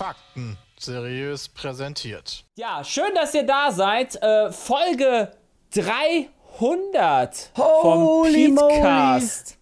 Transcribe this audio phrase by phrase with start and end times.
[0.00, 2.44] Fakten seriös präsentiert.
[2.56, 4.16] Ja, schön, dass ihr da seid.
[4.22, 5.30] Äh, Folge
[5.72, 9.56] 300 Holy vom Petecast.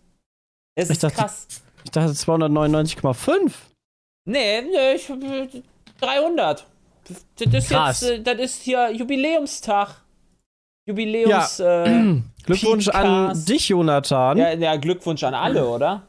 [0.74, 1.46] Es Ich ist dachte- krass.
[1.84, 3.52] Ich dachte 299,5.
[4.26, 5.06] Nee, nee, ich,
[6.00, 6.66] 300.
[7.38, 8.00] Das ist Krass.
[8.02, 10.02] jetzt, äh, das ist hier Jubiläumstag.
[10.86, 13.48] Jubiläums, äh, Glückwunsch an Petecast.
[13.48, 14.36] dich, Jonathan.
[14.38, 16.02] ja, ja, Glückwunsch an alle, oder?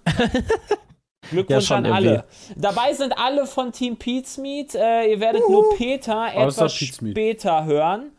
[1.30, 2.24] Glückwunsch Ja, an alle.
[2.56, 4.76] Dabei sind alle von Team Pizmeet.
[4.76, 8.12] Äh, ihr werdet nur Peter Außer etwas später hören.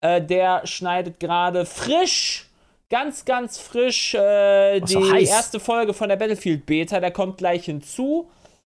[0.00, 2.50] Äh, der schneidet gerade frisch,
[2.90, 7.00] ganz, ganz frisch äh, die so, erste Folge von der Battlefield Beta.
[7.00, 8.30] Der kommt gleich hinzu.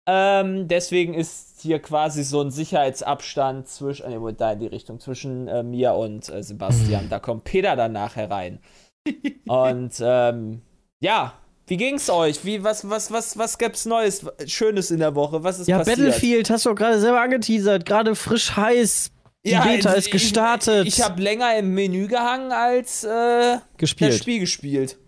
[0.08, 5.48] Ähm, deswegen ist hier quasi so ein Sicherheitsabstand zwischen, äh, da in die Richtung, zwischen
[5.48, 7.08] äh, mir und äh, Sebastian.
[7.10, 8.60] Da kommt Peter danach herein.
[9.48, 10.62] und ähm,
[11.00, 11.34] ja,
[11.66, 12.44] wie ging's euch?
[12.44, 15.42] Wie, was, was, was, was gab's Neues, Schönes in der Woche?
[15.42, 15.98] Was ist Ja, passiert?
[15.98, 17.84] Battlefield hast du doch gerade selber angeteasert.
[17.84, 19.10] Gerade frisch heiß.
[19.46, 20.86] Die Beta ich- ist gestartet.
[20.86, 24.12] Ich, ich habe länger im Menü gehangen als äh, gespielt.
[24.12, 24.98] das Spiel gespielt.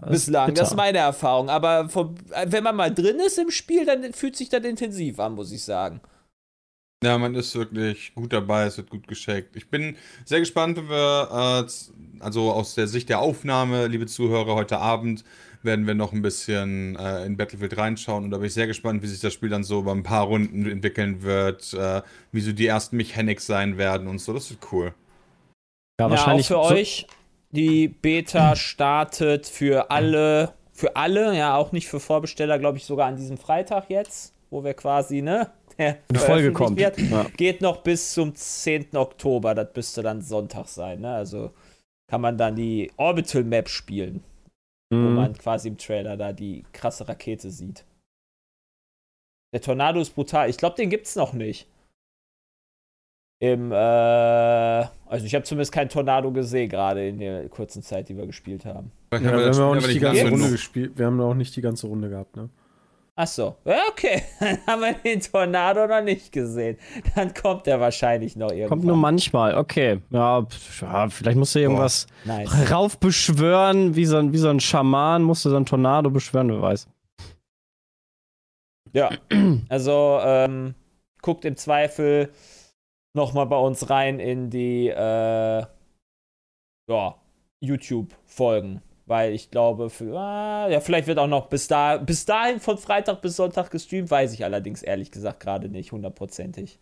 [0.00, 0.54] Das ist Bislang.
[0.54, 1.50] Das ist meine Erfahrung.
[1.50, 2.14] Aber vom,
[2.46, 5.64] wenn man mal drin ist im Spiel, dann fühlt sich das intensiv an, muss ich
[5.64, 6.00] sagen.
[7.02, 9.54] Ja, man ist wirklich gut dabei, es wird gut gescheckt.
[9.54, 14.54] Ich bin sehr gespannt, wenn wir, äh, also aus der Sicht der Aufnahme, liebe Zuhörer,
[14.54, 15.24] heute Abend
[15.62, 19.02] werden wir noch ein bisschen äh, in Battlefield reinschauen und da bin ich sehr gespannt,
[19.02, 22.52] wie sich das Spiel dann so über ein paar Runden entwickeln wird, äh, wie so
[22.52, 24.32] die ersten Mechanics sein werden und so.
[24.32, 24.94] Das wird cool.
[26.00, 27.06] ja, wahrscheinlich ja, auch für so- euch.
[27.50, 33.08] Die Beta startet für alle, für alle, ja, auch nicht für Vorbesteller, glaube ich, sogar
[33.08, 35.50] an diesem Freitag jetzt, wo wir quasi, ne?
[35.78, 36.78] der Eine Folge kommt.
[36.78, 36.98] Wird.
[36.98, 37.26] Ja.
[37.36, 38.96] Geht noch bis zum 10.
[38.96, 41.14] Oktober, das müsste dann Sonntag sein, ne?
[41.14, 41.52] Also
[42.10, 44.22] kann man dann die Orbital Map spielen,
[44.90, 45.14] wo Mhm.
[45.14, 47.84] man quasi im Trailer da die krasse Rakete sieht.
[49.52, 50.48] Der Tornado ist brutal.
[50.50, 51.66] Ich glaube, den gibt's noch nicht.
[53.40, 58.16] Im, äh, also ich habe zumindest keinen Tornado gesehen, gerade in der kurzen Zeit, die
[58.16, 58.90] wir gespielt haben.
[59.12, 60.98] Ja, wir haben ja auch nicht die ganze Runde gespielt.
[60.98, 62.50] Wir haben auch nicht die ganze Runde gehabt, ne?
[63.20, 64.22] Ach so, okay.
[64.40, 66.78] Dann haben wir den Tornado noch nicht gesehen.
[67.16, 68.68] Dann kommt er wahrscheinlich noch irgendwann.
[68.68, 70.00] Kommt nur manchmal, okay.
[70.10, 70.46] Ja,
[70.80, 72.70] ja vielleicht musst du irgendwas Nice.
[72.70, 76.62] raufbeschwören, wie so, ein, wie so ein Schaman, musst du so ein Tornado beschwören, wer
[76.62, 76.86] weiß.
[78.92, 79.10] Ja,
[79.68, 80.76] also ähm,
[81.20, 82.32] guckt im Zweifel
[83.16, 85.66] noch mal bei uns rein in die äh,
[86.88, 87.14] ja,
[87.58, 88.80] YouTube-Folgen.
[89.08, 92.76] Weil ich glaube, für, ah, ja, vielleicht wird auch noch bis, da, bis dahin von
[92.76, 96.78] Freitag bis Sonntag gestreamt, weiß ich allerdings ehrlich gesagt gerade nicht hundertprozentig.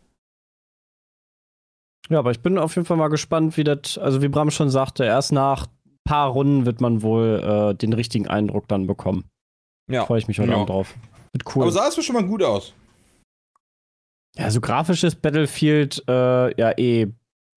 [2.08, 4.70] Ja, aber ich bin auf jeden Fall mal gespannt, wie das, also wie Bram schon
[4.70, 9.28] sagte, erst nach ein paar Runden wird man wohl äh, den richtigen Eindruck dann bekommen.
[9.90, 10.04] Ja.
[10.04, 10.56] Freue ich mich heute Ja.
[10.56, 10.94] Abend drauf.
[11.32, 11.62] Wird cool.
[11.62, 12.74] Aber sah es schon mal gut aus.
[14.36, 17.06] Ja, so grafisches Battlefield, äh, ja, eh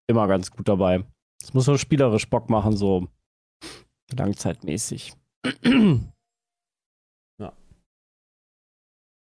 [0.08, 1.03] immer ganz gut dabei.
[1.41, 3.08] Es muss so spielerisch Bock machen, so
[4.18, 5.14] langzeitmäßig.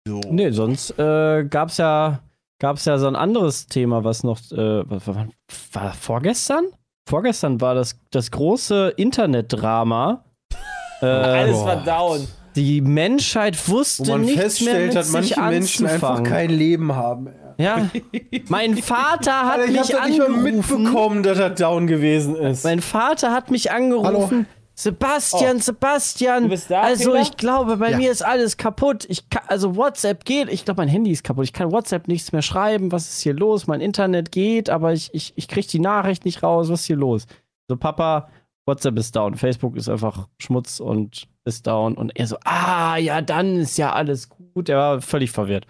[0.08, 0.20] So.
[0.30, 2.20] Nee, sonst äh, gab's ja,
[2.58, 5.28] gab's ja so ein anderes Thema, was noch, äh, was, war,
[5.72, 6.64] war vorgestern?
[7.08, 10.24] Vorgestern war das, das große Internetdrama.
[11.02, 11.66] Äh, Alles boah.
[11.66, 12.28] war down.
[12.56, 16.50] die Menschheit wusste Wo man nichts feststellt, mehr mit dass manche sich Menschen einfach kein
[16.50, 17.30] Leben haben.
[17.56, 17.88] Ja,
[18.50, 20.82] mein Vater hat Alter, ich mich hab das nicht mal angerufen.
[20.82, 22.64] mitbekommen, dass er down gewesen ist.
[22.64, 24.44] Mein Vater hat mich angerufen.
[24.82, 25.60] Sebastian, Oh.
[25.60, 26.42] Sebastian.
[26.44, 27.22] Du bist da, also Peter?
[27.22, 27.96] ich glaube, bei Ja.
[27.98, 29.04] mir ist alles kaputt.
[29.08, 30.48] Ich kann, also WhatsApp geht.
[30.50, 31.44] Ich glaube, mein Handy ist kaputt.
[31.44, 32.90] Ich kann WhatsApp nichts mehr schreiben.
[32.92, 33.66] Was ist hier los?
[33.66, 36.70] Mein Internet geht, aber ich, ich, ich kriege die Nachricht nicht raus.
[36.70, 37.26] Was ist hier los?
[37.68, 38.28] So, Papa,
[38.66, 39.34] WhatsApp ist down.
[39.34, 41.94] Facebook ist einfach Schmutz und ist down.
[41.94, 44.68] Und er so, ah, ja, dann ist ja alles gut.
[44.68, 45.66] Er war völlig verwirrt.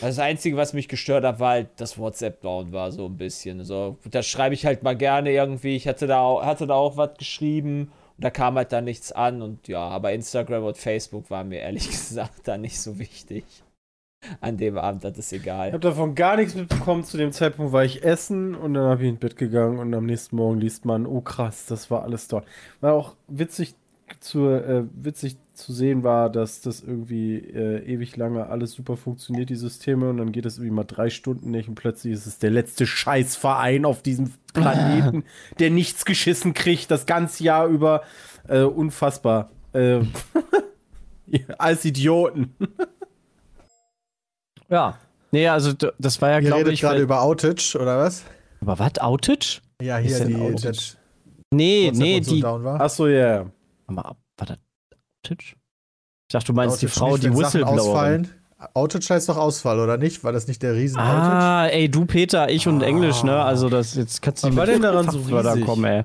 [0.00, 3.62] Das Einzige, was mich gestört hat, war halt, dass WhatsApp down war, so ein bisschen.
[3.64, 5.76] So, da schreibe ich halt mal gerne irgendwie.
[5.76, 9.12] Ich hatte da auch, hatte da auch was geschrieben und da kam halt dann nichts
[9.12, 9.42] an.
[9.42, 13.44] Und ja, aber Instagram und Facebook waren mir ehrlich gesagt da nicht so wichtig.
[14.40, 15.68] An dem Abend, das ist Ich egal.
[15.68, 17.04] habe davon gar nichts mitbekommen.
[17.04, 20.06] Zu dem Zeitpunkt war ich essen und dann habe ich ins Bett gegangen und am
[20.06, 22.46] nächsten Morgen liest man, oh krass, das war alles dort.
[22.80, 23.74] War auch witzig,
[24.20, 29.50] zu, äh, witzig zu sehen war, dass das irgendwie äh, ewig lange alles super funktioniert,
[29.50, 32.38] die Systeme, und dann geht es irgendwie mal drei Stunden nicht und plötzlich ist es
[32.38, 35.24] der letzte Scheißverein auf diesem Planeten,
[35.58, 38.02] der nichts geschissen kriegt, das ganze Jahr über.
[38.48, 39.50] Äh, unfassbar.
[39.72, 40.00] Äh,
[41.26, 42.54] ja, als Idioten.
[44.70, 44.98] Ja.
[45.30, 46.80] Nee, also das war ja, glaube redet ich.
[46.80, 48.24] gerade über Outage, oder was?
[48.62, 48.98] Aber was?
[48.98, 49.60] Outage?
[49.80, 50.62] Ja, Ist hier denn die, Outage?
[50.62, 50.96] das
[51.54, 52.44] Nee, WhatsApp nee, so die.
[52.44, 53.12] Achso, ja.
[53.12, 53.46] Yeah.
[53.86, 54.58] Mal ab, war das
[55.24, 55.56] Outage?
[56.28, 57.80] Ich dachte, du meinst die Frau, nicht, die Whistleblowerin.
[57.80, 58.30] ausfallen.
[58.72, 60.24] Outage heißt doch Ausfall, oder nicht?
[60.24, 61.44] War das nicht der riesen Outage?
[61.44, 63.42] Ah, ey, du Peter, ich und Englisch, ne?
[63.42, 65.66] Also das jetzt kannst du nicht war denn daran so riesig?
[65.66, 66.04] kommen, ey.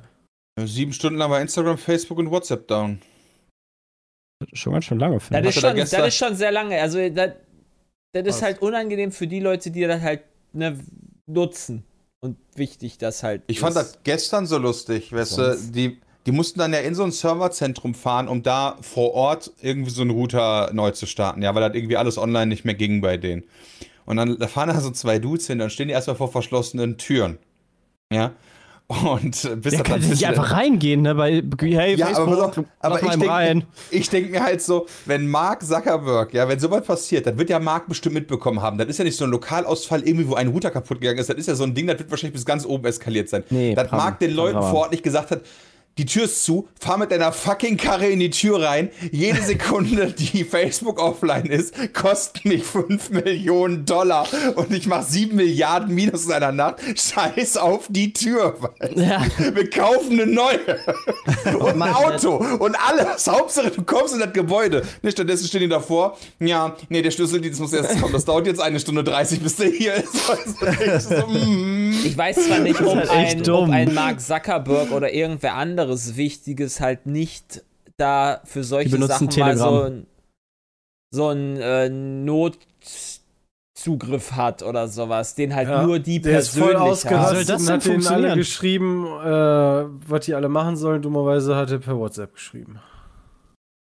[0.67, 2.99] Sieben Stunden lang war Instagram, Facebook und WhatsApp down.
[4.53, 5.61] Schon ganz schön lange, Das finde ist, ich.
[5.61, 6.81] Da schon, das gestern- ist schon sehr lange.
[6.81, 7.31] Also, das,
[8.13, 10.23] das ist halt unangenehm für die Leute, die das halt
[10.53, 10.79] ne,
[11.27, 11.83] nutzen.
[12.21, 13.43] Und wichtig, dass halt.
[13.47, 13.81] Ich fand ist.
[13.95, 17.93] das gestern so lustig, weißt du, die, die mussten dann ja in so ein Serverzentrum
[17.93, 21.75] fahren, um da vor Ort irgendwie so einen Router neu zu starten, ja, weil das
[21.75, 23.43] irgendwie alles online nicht mehr ging bei denen.
[24.05, 26.97] Und dann da fahren da so zwei Dudes hin, dann stehen die erstmal vor verschlossenen
[26.97, 27.37] Türen.
[28.11, 28.33] Ja.
[28.89, 31.13] Und äh, bis das kann nicht einfach reingehen, ne?
[31.13, 33.13] Bei, hey, Ja, aber, Facebook, aber lass
[33.91, 37.51] ich denke denk mir halt so, wenn Mark Zuckerberg, ja, wenn sowas passiert, dann wird
[37.51, 38.79] ja Mark bestimmt mitbekommen haben.
[38.79, 41.29] Das ist ja nicht so ein Lokalausfall irgendwie, wo ein Router kaputt gegangen ist.
[41.29, 43.43] Das ist ja so ein Ding, das wird wahrscheinlich bis ganz oben eskaliert sein.
[43.51, 45.41] Nee, dass Mark den Leuten vor Ort nicht gesagt hat,
[45.99, 48.89] die Tür ist zu, fahr mit deiner fucking Karre in die Tür rein.
[49.11, 54.25] Jede Sekunde, die Facebook offline ist, kostet mich 5 Millionen Dollar
[54.55, 56.77] und ich mach 7 Milliarden Minus in einer Nacht.
[56.95, 58.55] Scheiß auf die Tür.
[58.95, 59.25] Ja.
[59.53, 60.59] Wir kaufen eine neue.
[61.59, 63.27] Und ein Auto und alles.
[63.27, 64.83] Hauptsache, du kommst in das Gebäude.
[65.01, 66.17] Nee, stattdessen stehen die davor.
[66.39, 68.13] Ja, nee, der Schlüsseldienst muss erst kommen.
[68.13, 70.29] Das dauert jetzt eine Stunde 30, bis der hier ist.
[70.29, 72.05] Weißt du, ich so, mm.
[72.05, 76.79] Ich weiß zwar nicht, ob, halt ein, ob ein Mark Zuckerberg oder irgendwer anderes Wichtiges
[76.81, 77.63] halt nicht
[77.97, 79.83] da für solche Sachen mal so Telegram.
[79.85, 80.07] ein,
[81.11, 81.89] so ein äh,
[83.75, 86.91] Notzugriff hat oder sowas, den halt Ja, nur die Der ist voll persönlich haben.
[86.91, 91.01] ausgerastet das und hat denen alle geschrieben, äh, was die alle machen sollen.
[91.01, 92.79] Dummerweise hat er per WhatsApp geschrieben.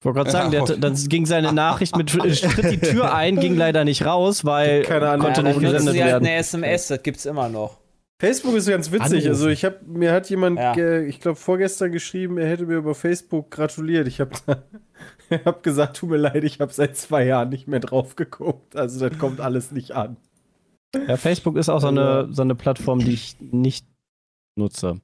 [0.01, 3.13] Ich wollte gerade sagen, der, hat- dann ging seine Nachricht mit äh, tritt die Tür
[3.15, 5.25] ein, ging leider nicht raus, weil Keine Ahnung.
[5.27, 6.27] konnte Ja, nicht gesendet sie halt werden.
[6.27, 7.77] eine SMS, das gibt's immer noch.
[8.23, 9.05] Facebook ist ganz witzig.
[9.11, 9.27] Anrufen.
[9.29, 10.99] Also ich habe mir hat jemand, Ja.
[11.01, 14.07] ich glaube vorgestern geschrieben, er hätte mir über Facebook gratuliert.
[14.07, 14.31] Ich habe
[15.45, 18.75] hab gesagt, tut mir leid, ich habe seit zwei Jahren nicht mehr drauf geguckt.
[18.75, 20.17] Also das kommt alles nicht an.
[21.07, 23.85] Ja, Facebook ist auch so eine, so eine Plattform, die ich nicht
[24.55, 25.01] nutze.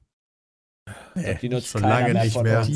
[1.14, 2.66] Nee, Die nutzt schon lange mehr nicht mehr.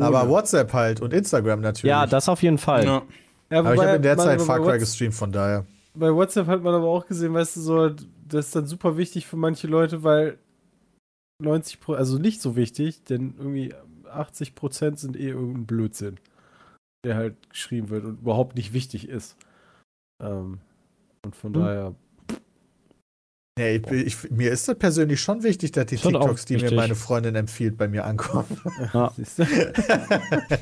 [0.00, 1.88] Aber WhatsApp halt und Instagram natürlich.
[1.90, 2.84] Ja, das auf jeden Fall.
[2.84, 3.02] Ja.
[3.50, 5.64] Ja, aber ich habe in der Zeit Far Cry gestreamt, von daher.
[5.96, 7.88] Bei WhatsApp hat man aber auch gesehen, weißt du, so,
[8.28, 10.38] das ist dann super wichtig für manche Leute, weil
[11.42, 13.74] 90 Pro, also nicht so wichtig, denn irgendwie
[14.10, 16.18] 80 Prozent sind eh irgendein Blödsinn,
[17.04, 19.36] der halt geschrieben wird und überhaupt nicht wichtig ist.
[20.22, 20.60] Ähm,
[21.24, 21.60] und von Hm.
[21.62, 21.94] daher,
[23.56, 26.72] Nee, ich, ich, mir ist das persönlich schon wichtig, dass die Schon TikToks, die mir
[26.72, 28.60] meine Freundin empfiehlt, bei mir ankommen.
[29.16, 29.42] siehst du?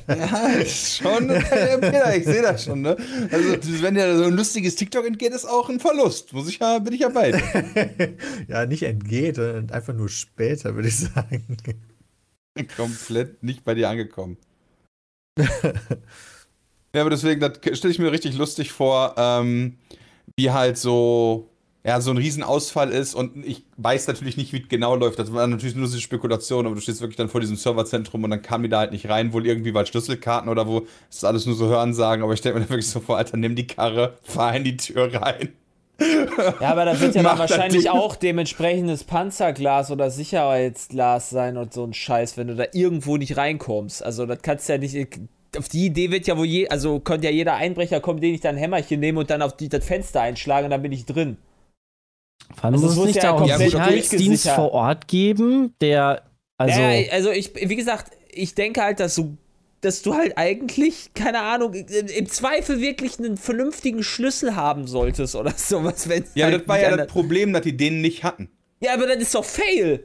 [0.08, 2.94] Ja, ist schon, ich sehe das schon, ne?
[3.30, 6.34] Also, wenn dir so ein lustiges TikTok entgeht, ist auch ein Verlust.
[6.34, 8.14] Muss ich ja, bin ich ja bei dir.
[8.48, 11.56] ja, nicht entgeht, einfach nur später, würde ich sagen.
[12.76, 14.36] Komplett nicht bei dir angekommen.
[15.38, 19.78] ja, aber deswegen, das stelle ich mir richtig lustig vor, ähm,
[20.36, 21.48] wie halt so,
[21.84, 25.18] ja, so ein Riesenausfall ist und ich weiß natürlich nicht, wie es genau läuft.
[25.18, 28.22] Das war natürlich nur so eine Spekulation, aber du stehst wirklich dann vor diesem Serverzentrum
[28.22, 31.16] und dann kamen die da halt nicht rein, wohl irgendwie, weil Schlüsselkarten oder wo, das
[31.16, 33.56] ist alles nur so Hörensagen, aber ich stelle mir da wirklich so vor, Alter, nimm
[33.56, 35.54] die Karre, fahr in die Tür rein.
[36.60, 41.84] Ja, aber da wird ja dann wahrscheinlich auch dementsprechendes Panzerglas oder Sicherheitsglas sein und so
[41.84, 44.04] ein Scheiß, wenn du da irgendwo nicht reinkommst.
[44.04, 45.20] Also das kannst du ja nicht.
[45.56, 48.40] Auf die Idee wird ja wohl je, also konnte ja jeder Einbrecher kommen, den ich
[48.40, 51.04] dann ein Hämmerchen nehme und dann auf die, das Fenster einschlagen und dann bin ich
[51.04, 51.36] drin.
[52.60, 56.22] Wann Also muss es nicht ja da auch einen Sicherheitsdienst vor Ort geben, der
[56.58, 59.36] also ja, also ich, wie gesagt, ich denke halt, dass du,
[59.80, 65.52] dass du halt eigentlich, keine Ahnung, im Zweifel wirklich einen vernünftigen Schlüssel haben solltest oder
[65.56, 68.48] sowas, wenn Ja, halt das war ja das Problem, dass die den nicht hatten.
[68.80, 70.04] Ja, aber das ist doch Fail.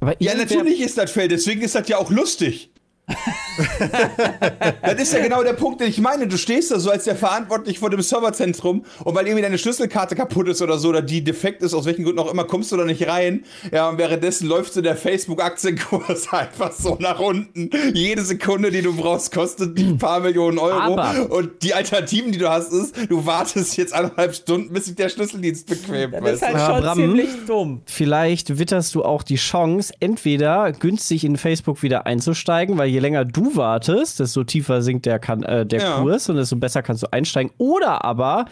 [0.00, 2.70] aber Ja, natürlich ist das Feld, deswegen ist das ja auch lustig.
[4.82, 6.26] das ist ja genau der Punkt, den ich meine.
[6.26, 10.14] Du stehst da so als der Verantwortliche vor dem Serverzentrum und weil irgendwie deine Schlüsselkarte
[10.14, 12.76] kaputt ist oder so oder die defekt ist, aus welchen Gründen auch immer, kommst du
[12.76, 13.44] da nicht rein.
[13.72, 17.70] Ja, und währenddessen läuft so der Facebook-Aktienkurs einfach so nach unten.
[17.94, 20.98] Jede Sekunde, die du brauchst, kostet ein paar Millionen Euro.
[20.98, 24.94] Aber- und die Alternativen, die du hast, ist, du wartest jetzt eineinhalb Stunden, bis sich
[24.96, 26.14] der Schlüsseldienst bequemt.
[26.14, 26.98] Das weißt ist halt schon Bram.
[26.98, 27.82] ziemlich dumm.
[27.86, 33.24] vielleicht witterst du auch die Chance, entweder günstig in Facebook wieder einzusteigen, weil je länger
[33.24, 36.00] du wartest, desto tiefer sinkt der, kan äh, der Ja.
[36.00, 37.52] Kurs und desto besser kannst du einsteigen.
[37.58, 38.46] Oder aber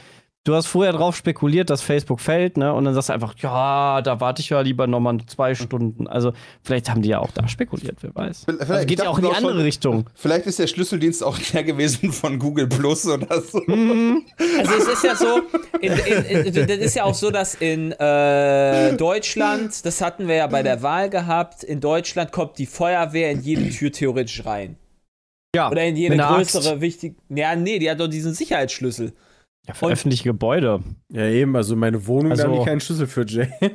[0.46, 2.72] du hast vorher drauf spekuliert, dass Facebook fällt, ne?
[2.72, 6.06] Und dann sagst du einfach, ja, da warte ich ja lieber nochmal zwei Stunden.
[6.06, 8.44] Also vielleicht haben die ja auch da spekuliert, wer weiß.
[8.44, 10.10] Vielleicht- Also geht ja auch in die andere schon- Richtung.
[10.14, 13.58] Vielleicht ist der Schlüsseldienst auch der gewesen von Google Plus oder so.
[13.66, 15.42] Also es ist ja so,
[15.80, 20.36] in, in, in, das ist ja auch so, dass in äh, Deutschland, das hatten wir
[20.36, 24.76] ja bei der Wahl gehabt, in Deutschland kommt die Feuerwehr in jede Tür theoretisch rein.
[25.54, 27.14] Ja, Oder in jede größere, wichtige.
[27.30, 29.12] Ja, nee, die hat doch diesen Sicherheitsschlüssel.
[29.68, 30.80] Ja, für Und- öffentliche Gebäude.
[31.12, 33.48] Ja, eben, also meine Wohnung, da Also- habe ich keinen Schlüssel für, Jay.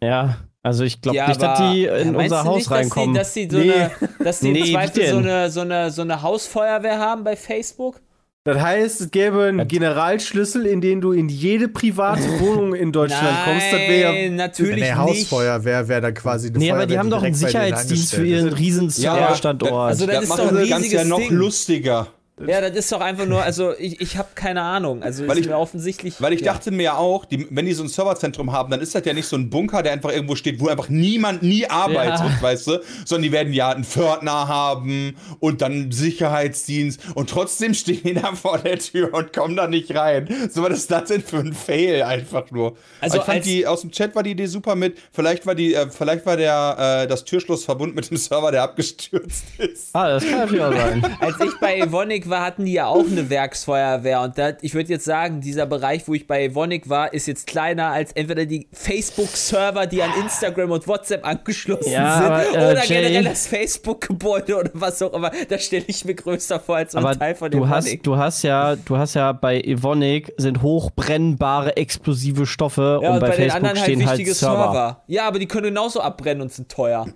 [0.00, 3.14] Ja, also ich glaube ja, nicht, dass aber- die ja, in unser Haus nicht, reinkommen.
[3.16, 3.72] Dass die, dass die so Nee.
[3.80, 3.90] eine,
[4.24, 7.34] dass die Nee, im wie Zweifel so eine, so, eine, so eine Hausfeuerwehr haben bei
[7.34, 8.00] Facebook?
[8.44, 13.36] Das heißt, es gäbe einen Generalschlüssel, in den du in jede private Wohnung in Deutschland
[13.44, 13.66] kommst.
[13.72, 14.94] Das wäre ja Nein, natürlich nicht.
[14.94, 18.48] Hausfeuerwehr wäre dann quasi eine nee, aber Feuerwehr, die haben doch einen Sicherheitsdienst für ihren
[18.52, 19.88] riesen Ja, Serverstandort.
[19.88, 21.32] also das Das ist macht doch ein das Ganze ja noch Ding.
[21.32, 22.06] lustiger.
[22.46, 25.02] Ja, das ist doch einfach nur, also ich, ich habe keine Ahnung.
[25.02, 26.14] Also Weil ist ich- mir offensichtlich.
[26.20, 26.52] Weil ich ja.
[26.52, 29.12] dachte mir ja auch, die, wenn die so ein Serverzentrum haben, dann ist das ja
[29.12, 32.38] nicht so ein Bunker, der einfach irgendwo steht, wo einfach niemand nie arbeitet, Ja.
[32.42, 32.78] weißt du?
[33.04, 38.14] Sondern die werden ja einen Pförtner haben und dann einen Sicherheitsdienst und trotzdem stehen die
[38.14, 40.28] da vor der Tür und kommen da nicht rein.
[40.50, 42.76] So, was ist das denn für ein Fail einfach nur?
[43.00, 45.46] Also Aber ich fand als- die, aus dem Chat war die Idee super mit, vielleicht
[45.46, 49.44] war die, äh, vielleicht war der, äh, das Türschloss verbunden mit dem Server, der abgestürzt
[49.58, 49.90] ist.
[49.94, 51.04] ah, das kann natürlich auch sein.
[51.20, 54.20] Als ich bei Evonik war, hatten die ja auch eine Werksfeuerwehr.
[54.22, 57.46] Und das, ich würde jetzt sagen, dieser Bereich, wo ich bei Evonik war, ist jetzt
[57.46, 62.72] kleiner als entweder die Facebook-Server, die an Instagram und WhatsApp angeschlossen Ja, sind, aber, äh,
[62.72, 65.30] oder Jay- generell das Facebook-Gebäude oder was auch immer.
[65.48, 67.74] Das stelle ich mir größer vor als so ein Teil von du Evonik.
[67.74, 73.14] hast, du hast ja, du hast ja bei Evonik sind hochbrennbare explosive Stoffe ja, und
[73.14, 74.56] und bei, bei, den Facebook anderen halt stehen halt wichtige Server.
[74.72, 75.02] Server.
[75.06, 77.06] Ja, aber die können genauso abbrennen und sind teuer.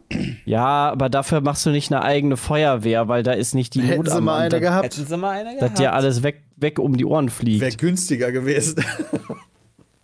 [0.45, 3.99] Ja, aber dafür machst du nicht eine eigene Feuerwehr, weil da ist nicht die Hätten
[3.99, 5.79] Not sie am mal eine gehabt, Hätten sie mal eine dass gehabt.
[5.79, 7.61] dir alles weg, weg um die Ohren fliegt.
[7.61, 8.85] wäre günstiger gewesen.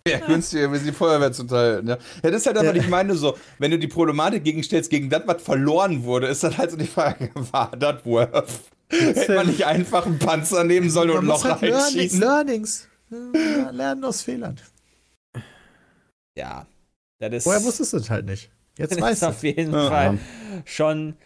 [0.06, 1.86] Ja, günstiger, wie die Feuerwehr zu teilen.
[1.86, 1.98] Ja.
[2.22, 5.22] ja, das ist halt aber, ich meine, so, wenn du die Problematik gegenstellst gegen das,
[5.26, 8.48] was verloren wurde, ist dann halt so die Frage, war das worth?
[8.88, 12.20] Hätte man nicht einfach einen Panzer nehmen sollen und Man ein muss Loch halt reinschießen?
[12.20, 12.88] Learnings.
[13.10, 14.56] Ja, Lernen aus Fehlern.
[16.36, 16.66] ja,
[17.18, 17.44] das.
[17.44, 18.50] Vorher wusstest du es halt nicht.
[18.78, 19.26] Jetzt Das weißt ist du.
[19.26, 19.88] auf jeden Ja.
[19.88, 20.18] Fall
[20.64, 21.16] schon.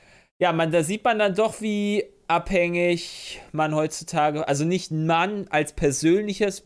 [0.41, 5.73] Ja, man, da sieht man dann doch, wie abhängig man heutzutage, also nicht man als
[5.73, 6.65] persönliches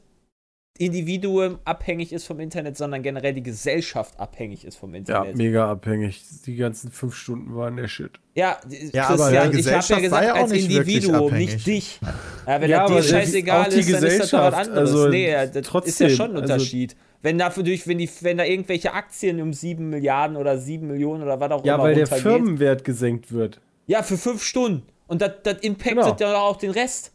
[0.79, 5.37] Individuum abhängig ist vom Internet, sondern generell die Gesellschaft abhängig ist vom Ja, Internet.
[5.37, 6.23] mega abhängig.
[6.45, 8.21] Die ganzen fünf Stunden waren der Shit.
[8.35, 8.59] Ja,
[8.93, 11.27] Ja, aber Christian, die ich habe Gesellschaft ja gesagt, ja auch als nicht wirklich Individuum,
[11.29, 11.53] abhängig.
[11.55, 12.01] nicht dich.
[12.47, 14.91] Ja, wenn Ja, das dir scheißegal ist, dann ist das doch was Gesellschaft, anderes.
[14.91, 16.97] also nee, das ist ja trotzdem, schon ein also- Unterschied.
[17.23, 21.23] wenn dafür durch, wenn die, wenn da irgendwelche Aktien um 7 Milliarden oder 7 Millionen
[21.23, 22.07] oder was auch Ja, immer weil der.
[22.07, 23.63] Firmenwert gesenkt wird.
[23.87, 24.83] Ja, für 5 Stunden.
[25.07, 26.33] Und das, das impactet Genau.
[26.33, 27.13] ja auch den Rest.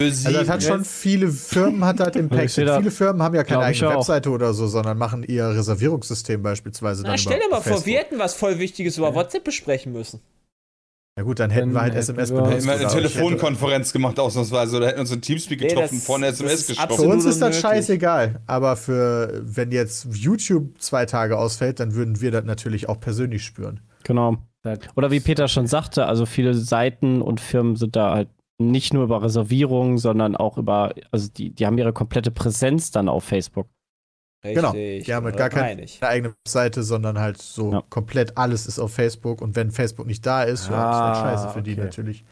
[0.00, 2.50] Also das hat schon viele Firmen hat halt Ich Impact.
[2.50, 3.98] Viele Firmen haben ja keine eigene auch.
[3.98, 7.86] Webseite oder so, sondern machen ihr Reservierungssystem beispielsweise Na, dann stell dir mal vor, Facebook.
[7.86, 10.20] wir hätten was voll Wichtiges über WhatsApp besprechen müssen.
[11.16, 12.54] Ja gut, dann hätten Dann wir halt SMS wir- benutzt.
[12.54, 16.26] Hätten wir eine Telefonkonferenz gemacht, ausnahmsweise, oder hätten uns in Teamspeak Nee, getroffen, das- vorne
[16.28, 16.90] SMS Für gesprochen.
[16.90, 22.20] absolut- uns ist das scheißegal, aber für wenn jetzt YouTube zwei Tage ausfällt, dann würden
[22.22, 23.80] wir das natürlich auch persönlich spüren.
[24.04, 24.36] Genau.
[24.94, 28.28] Oder wie Peter schon sagte, also viele Seiten und Firmen sind da halt
[28.58, 33.08] nicht nur über Reservierungen, sondern auch über, also die, die haben ihre komplette Präsenz dann
[33.08, 33.66] auf Facebook.
[34.44, 34.70] Genau.
[34.70, 35.04] Richtig.
[35.06, 37.82] Die haben halt gar keine eigene Seite, sondern halt so Ja.
[37.90, 41.38] komplett alles ist auf Facebook und wenn Facebook nicht da ist, ja, ist Ah, halt
[41.38, 41.80] scheiße für die okay.
[41.84, 42.24] natürlich.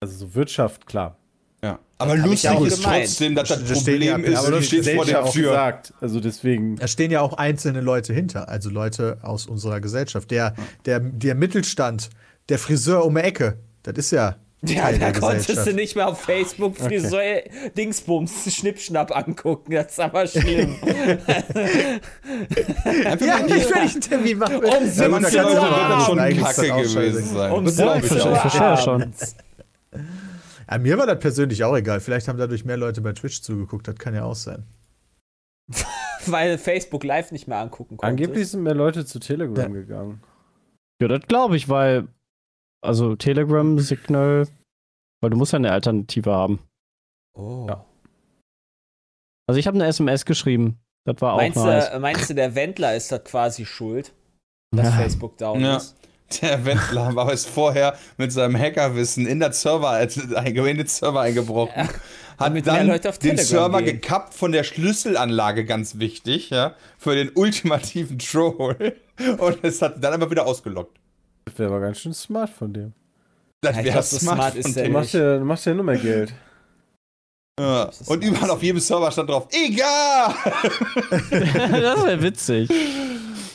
[0.00, 1.16] Also so Wirtschaft, klar.
[1.64, 1.78] Ja.
[1.98, 3.04] Aber lustig auch ist gemeint.
[3.06, 5.50] trotzdem, dass das Das stehen ja- Problem ist, aber stehst vor der Tür.
[5.50, 5.94] gesagt.
[6.00, 6.76] Also deswegen.
[6.76, 10.30] Da stehen ja auch einzelne Leute hinter, also Leute aus unserer Gesellschaft.
[10.32, 10.54] Der,
[10.86, 12.10] der, der Mittelstand,
[12.48, 16.08] der Friseur um die Ecke, das ist ja Ja, da der konntest du nicht mehr
[16.08, 17.42] auf Facebook Friseur
[17.76, 19.72] Dingsbums Schnippschnapp angucken.
[19.74, 20.74] Das ist aber schlimm.
[23.20, 24.58] Ja, nicht, wenn ich einen Termin mache.
[24.58, 27.52] Um Ja, 17 manche Uhr wird das schon kacke gewesen sein.
[27.52, 29.12] Um Das Ja, glaub ich verstehe, schon.
[30.74, 30.88] Abends.
[30.88, 32.00] Ja, mir war das persönlich auch egal.
[32.00, 34.64] Vielleicht haben dadurch mehr Leute bei Twitch zugeguckt, das kann ja auch sein.
[36.26, 38.06] Weil Facebook Live nicht mehr angucken konnte.
[38.06, 40.22] Angeblich sind mehr Leute zu Telegram gegangen.
[41.00, 42.06] Ja, das glaube ich, weil,
[42.80, 44.46] also Telegram, Signal,
[45.20, 46.60] weil du musst ja eine Alternative haben.
[47.36, 47.66] Oh.
[47.68, 47.84] Ja.
[49.48, 50.78] Also ich habe eine SMS geschrieben.
[51.04, 51.90] Das war auch Meinst, nice.
[51.90, 54.12] du, meinst du, der Wendler ist das quasi schuld,
[54.70, 54.92] dass Ja.
[54.92, 55.78] Facebook down Ja.
[55.78, 55.96] ist?
[56.40, 61.72] Der Wendler war es vorher mit seinem Hackerwissen in der Server, in den Server eingebrochen.
[61.76, 61.88] Ja.
[62.38, 64.00] Hat dann Leute auf den Server gehen.
[64.00, 68.96] gekappt von der Schlüsselanlage, ganz wichtig, ja, für den ultimativen Troll.
[69.38, 70.98] Und es hat dann einfach wieder ausgelockt.
[71.44, 72.92] Das wäre aber ganz schön smart von dem.
[73.60, 75.74] Das Ja, wäre glaub, so smart, smart von ist der machst ja, du machst ja
[75.74, 76.32] nur mehr Geld.
[77.60, 77.90] Ja.
[78.06, 80.34] Und überall auf jedem Server stand drauf, egal!
[81.30, 82.70] das wäre witzig.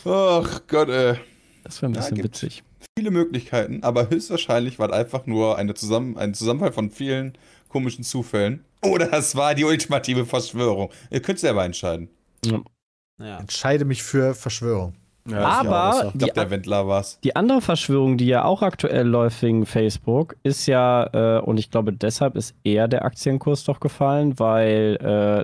[0.05, 1.15] Ach Gott, ey.
[1.63, 2.63] Das wäre ein Ja, bisschen gibt- witzig.
[2.97, 7.33] Viele Möglichkeiten, aber höchstwahrscheinlich war es einfach nur eine Zusammen ein Zusammenfall von vielen
[7.69, 8.65] komischen Zufällen.
[8.83, 10.89] Oder es war die ultimative Verschwörung.
[11.11, 12.09] Ihr könnt selber entscheiden.
[12.43, 13.37] Ja.
[13.37, 14.95] Entscheide mich für Verschwörung.
[15.29, 17.19] Ja, Aber Ich die, glaube, der Wendler war's.
[17.23, 21.69] die andere Verschwörung, die ja auch aktuell läuft wegen Facebook, ist ja, äh, und ich
[21.69, 24.95] glaube, deshalb ist eher der Aktienkurs doch gefallen, weil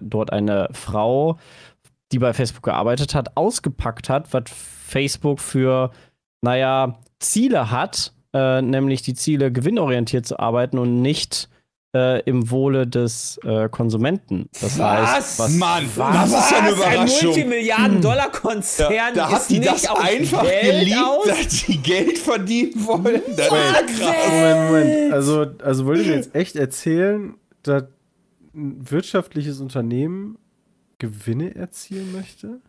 [0.02, 1.38] äh, dort eine Frau,
[2.12, 5.92] die bei Facebook gearbeitet hat, ausgepackt hat, was Facebook für,
[6.42, 11.50] naja, Ziele hat, äh, nämlich die Ziele gewinnorientiert zu arbeiten und nicht
[11.96, 14.50] äh, im Wohle des äh, Konsumenten.
[14.60, 17.28] Das heißt, was, Mann, das ist ja eine Ein Überraschung.
[17.30, 21.28] Multimilliarden-Dollar-Konzern Ja, da ist hat die nicht das auf einfach Geld geliebt, aus?
[21.28, 23.22] dass die Geld verdienen wollen.
[23.36, 24.16] Das ist krass.
[24.30, 25.14] Moment, Moment.
[25.14, 27.84] Also, also wollt ihr mir jetzt echt erzählen, dass
[28.56, 30.38] ein wirtschaftliches Unternehmen
[30.98, 32.60] Gewinne erzielen möchte?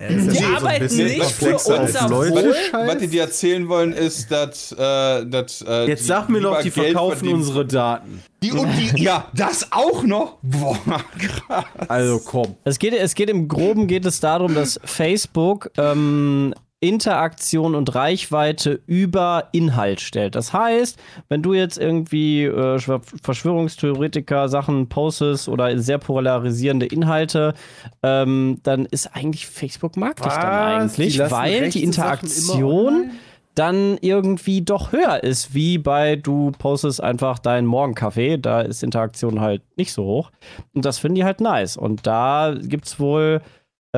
[0.00, 2.88] Ja, Die arbeiten nicht für unser Leute scheiß.
[2.88, 4.70] Was die dir erzählen wollen, ist, dass.
[4.70, 7.34] Äh, dass äh, Jetzt die sag mir doch, die Geld verkaufen verdienen.
[7.40, 8.22] unsere Daten.
[8.40, 9.02] Die und die.
[9.02, 10.36] Ja, das auch noch?
[10.42, 10.78] Boah,
[11.18, 11.64] krass.
[11.88, 12.54] Also komm.
[12.62, 18.80] Es geht, es geht im Groben geht es darum, dass Facebook ähm, Interaktion und Reichweite
[18.86, 20.36] über Inhalt stellt.
[20.36, 27.54] Das heißt, wenn du jetzt irgendwie äh, Schw- Verschwörungstheoretiker Sachen postest oder sehr polarisierende Inhalte,
[28.02, 33.10] ähm, dann ist eigentlich Facebook mag dich dann eigentlich, Die weil die Interaktion
[33.56, 39.40] dann irgendwie doch höher ist, wie bei du postest einfach deinen Morgenkaffee, da ist Interaktion
[39.40, 40.30] halt nicht so hoch.
[40.74, 41.76] Und das finden die halt nice.
[41.76, 43.40] Und da gibt es wohl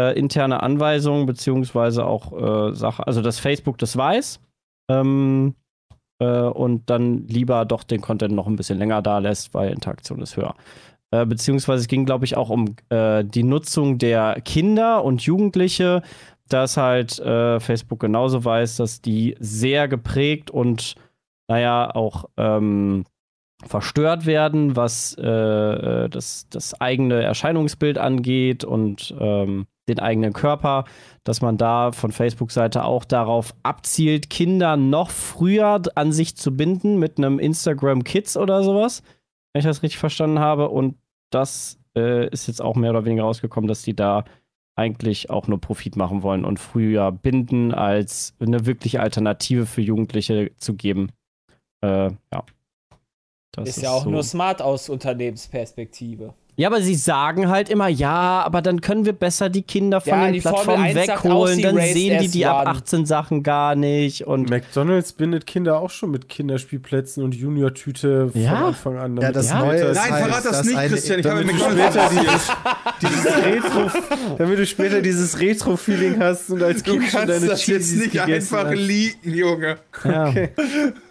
[0.01, 2.33] äh, interne Anweisungen, beziehungsweise auch
[2.71, 4.41] äh, Sachen, also dass Facebook das weiß.
[4.91, 5.55] Ähm,
[6.21, 10.23] äh, und dann lieber doch den Content noch ein bisschen länger da lässt, weil Interaktion
[10.23, 10.55] ist höher.
[11.11, 16.03] Äh, beziehungsweise es ging, glaube ich, auch um äh, die Nutzung der Kinder und Jugendliche,
[16.49, 20.95] dass halt äh, Facebook genauso weiß, dass die sehr geprägt und,
[21.49, 23.05] naja, auch ähm,
[23.65, 30.85] verstört werden, was äh, das, das eigene Erscheinungsbild angeht und ähm, den eigenen Körper,
[31.25, 36.99] dass man da von Facebook-Seite auch darauf abzielt, Kinder noch früher an sich zu binden
[36.99, 39.03] mit einem Instagram Kids oder sowas,
[39.53, 40.69] wenn ich das richtig verstanden habe.
[40.69, 40.97] Und
[41.31, 44.25] das äh, ist jetzt auch mehr oder weniger rausgekommen, dass die da
[44.77, 50.53] eigentlich auch nur Profit machen wollen und früher binden, als eine wirkliche Alternative für Jugendliche
[50.57, 51.11] zu geben.
[51.83, 52.45] Äh, ja.
[53.53, 54.11] Das Ist ja auch so.
[54.11, 56.35] nur smart aus Unternehmensperspektive.
[56.61, 60.11] Ja, aber sie sagen halt immer, ja, aber dann können wir besser die Kinder von
[60.13, 62.71] Ja, den Plattformen 1 sagt auch, wegholen, dann sehen die die ab one.
[62.77, 68.41] 18 Sachen gar nicht und McDonalds bindet Kinder auch schon mit Kinderspielplätzen und Junior-Tüte von
[68.43, 68.67] Ja.
[68.67, 69.17] Anfang an.
[69.17, 69.61] Ja, das Ja.
[69.65, 71.21] Neue ist Nein, halt, verrat das dass nicht, Christian.
[71.21, 72.11] Ich habe damit mir du McDonald's später
[73.01, 77.35] dieses, dieses Retro, damit du später dieses Retro-Feeling hast und als Du Kind schon kannst
[77.37, 79.79] deine das jetzt nicht einfach leaken, Junge.
[80.05, 80.25] ja.
[80.25, 81.10] Aber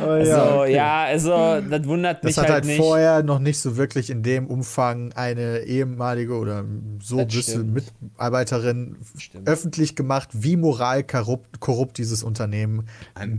[0.00, 1.12] Also, ja, ja, okay.
[1.12, 1.30] also,
[1.70, 2.76] das wundert mich Das hat halt halt nicht.
[2.78, 6.64] vorher noch nicht so wirklich in dem Umfang eine ehemalige oder
[7.00, 7.74] so gewisse stimmt.
[7.74, 9.48] Mitarbeiterin Stimmt.
[9.48, 12.86] öffentlich gemacht, wie moralkorrupt korrupt dieses Unternehmen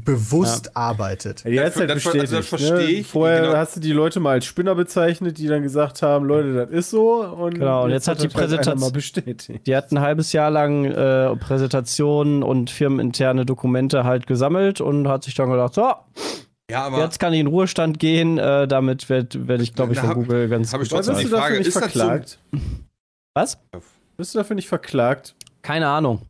[0.06, 1.44] bewusst arbeitet.
[1.44, 2.22] Ja, die hat's Das- halt das- bestätigt.
[2.22, 2.84] also das verstehe ne?
[2.84, 3.56] ich, Vorher genau.
[3.58, 6.90] hast du die Leute mal als Spinner bezeichnet, die dann gesagt haben, Leute, das ist
[6.90, 7.24] so.
[7.26, 9.66] Und Genau, und jetzt hat die halt Präsentation- mal bestätigt.
[9.68, 15.24] Die hat ein halbes Jahr lang äh, Präsentationen und firmeninterne Dokumente halt gesammelt und hat
[15.24, 15.83] sich dann gedacht, so,
[16.72, 18.38] Ja, aber jetzt kann ich in Ruhestand gehen.
[18.38, 21.16] Äh, damit werde werd ich, glaube ich, von hab- Google ganz hab ich gut trotzdem
[21.16, 21.26] Bist bezahlt.
[21.26, 22.40] du die dafür Frage, nicht ist das so- verklagt?
[23.36, 23.58] Was?
[24.18, 25.36] Bist du dafür nicht verklagt?
[25.62, 26.22] Keine Ahnung.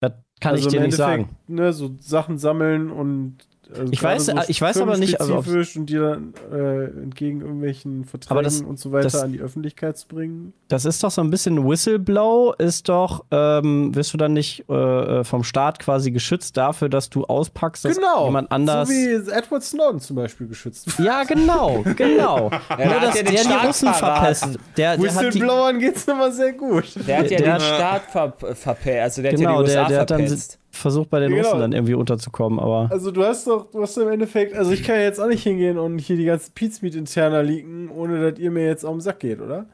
[0.00, 1.36] Das kann Also ich dir im nicht sagen.
[1.46, 3.38] Ne, so Sachen sammeln und
[3.76, 6.84] also Ich weiß- so ich weiß aber nicht, also ob- spezifisch und dir dann äh,
[7.02, 10.52] entgegen irgendwelchen Verträgen das- und so weiter das- an die Öffentlichkeit zu bringen.
[10.68, 15.24] Das ist doch so ein bisschen Whistleblow, ist doch, ähm, wirst du dann nicht äh,
[15.24, 18.26] vom Staat quasi geschützt dafür, dass du auspackst, dass genau.
[18.26, 18.88] jemand anders.
[18.88, 21.06] So wie Edward Snowden zum Beispiel geschützt wird.
[21.06, 22.50] ja, genau, genau.
[22.70, 24.58] Ja, Nur, hat dass ja der den die Staat Russen verpestet.
[24.76, 26.84] Der, der die, Whistleblowern geht's immer sehr gut.
[27.06, 29.80] Der hat ja Der- den Staat ver verpellt, also der Genau, hat ja die der-
[29.82, 30.58] USA der hat dann verpetzt.
[30.78, 31.42] Versucht bei den Genau.
[31.48, 32.90] Russen dann irgendwie unterzukommen, aber.
[32.90, 35.42] Also du hast doch, du hast im Endeffekt, also ich kann ja jetzt auch nicht
[35.42, 39.00] hingehen und hier die ganzen Pizmeet interner leaken, ohne dass ihr mir jetzt auf den
[39.00, 39.66] Sack geht, oder?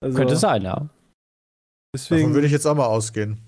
[0.00, 0.74] Also, Könnte sein, ja.
[0.74, 0.90] Davon
[1.94, 3.38] Deswegen würde ich jetzt auch mal ausgehen.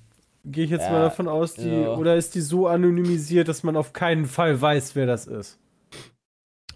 [0.44, 1.94] gehe ich jetzt Ja, mal davon aus, die, ja.
[1.96, 5.59] oder ist die so anonymisiert, dass man auf keinen Fall weiß, wer das ist?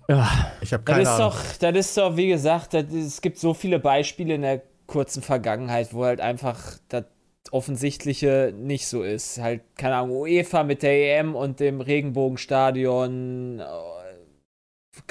[0.09, 0.28] ja.
[0.61, 1.33] Ich habe Das keine ist Ahnung.
[1.33, 5.22] doch, das ist doch, wie gesagt, das, es gibt so viele Beispiele in der kurzen
[5.22, 7.04] Vergangenheit, wo halt einfach das
[7.52, 9.38] offensichtliche nicht so ist.
[9.38, 13.61] Halt, keine Ahnung, UEFA mit der EM und dem Regenbogenstadion.
[13.61, 13.64] äh,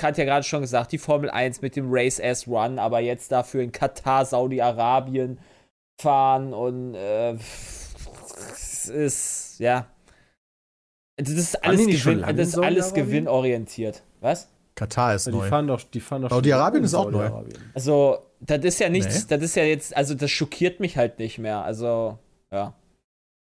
[0.01, 3.31] Hat ja gerade schon gesagt, die Formel 1 mit dem Race as Run, aber jetzt
[3.31, 5.39] dafür in Katar, Saudi-Arabien
[5.99, 7.33] fahren und äh,
[8.51, 9.87] es ist, ja.
[11.17, 14.03] Das ist alles, Gewinn, das ist alles gewinnorientiert.
[14.21, 14.49] Was?
[14.75, 15.47] Katar ist die neu.
[15.47, 17.31] fahren doch, die fahren doch Saudi-Arabien ist auch neu.
[17.73, 19.35] Also, das ist ja nichts, Nee.
[19.35, 21.63] das ist ja jetzt, also das schockiert mich halt nicht mehr.
[21.63, 22.19] Also,
[22.51, 22.73] ja.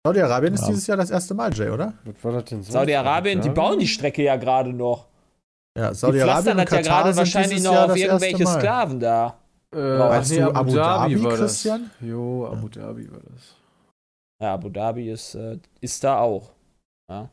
[0.06, 0.68] Saudi-Arabien ist Ja.
[0.68, 1.92] dieses Jahr das erste Mal, Jay, oder?
[2.04, 2.72] Was war das denn sonst?
[2.72, 5.06] Saudi-Arabien, die bauen die Strecke ja gerade noch.
[5.76, 8.46] Ja, Die Saudi-Arabien pflastern und das ja gerade wahrscheinlich noch auf irgendwelche.
[8.46, 9.38] Sklaven da.
[9.74, 11.90] Äh, Meinst nee, du Abu, Abu Dhabi, Dhabi, war Christian?
[12.00, 12.08] das.
[12.08, 13.54] Jo, Abu Dhabi war das.
[14.40, 16.50] Ja, Abu Dhabi ist, äh, ist da auch.
[17.10, 17.28] Ja.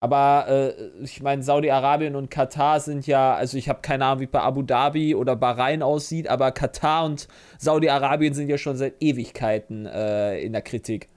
[0.00, 4.26] Aber äh, ich meine, Saudi-Arabien und Katar sind ja, also ich habe keine Ahnung, wie
[4.26, 9.84] bei Abu Dhabi oder Bahrain aussieht, aber Katar und Saudi-Arabien sind ja schon seit Ewigkeiten
[9.84, 11.08] äh, in der Kritik.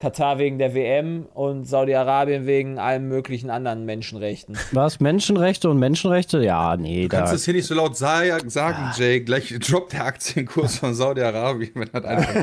[0.00, 4.56] Katar wegen der WM und Saudi-Arabien wegen allen möglichen anderen Menschenrechten.
[4.70, 5.00] Was?
[5.00, 6.40] Menschenrechte und Menschenrechte?
[6.40, 7.34] Ja, nee, Du kannst da.
[7.36, 9.18] es hier nicht so laut sa sagen, Jay.
[9.18, 12.34] Gleich droppt der Aktienkurs von Saudi-Arabien, wenn das einfach.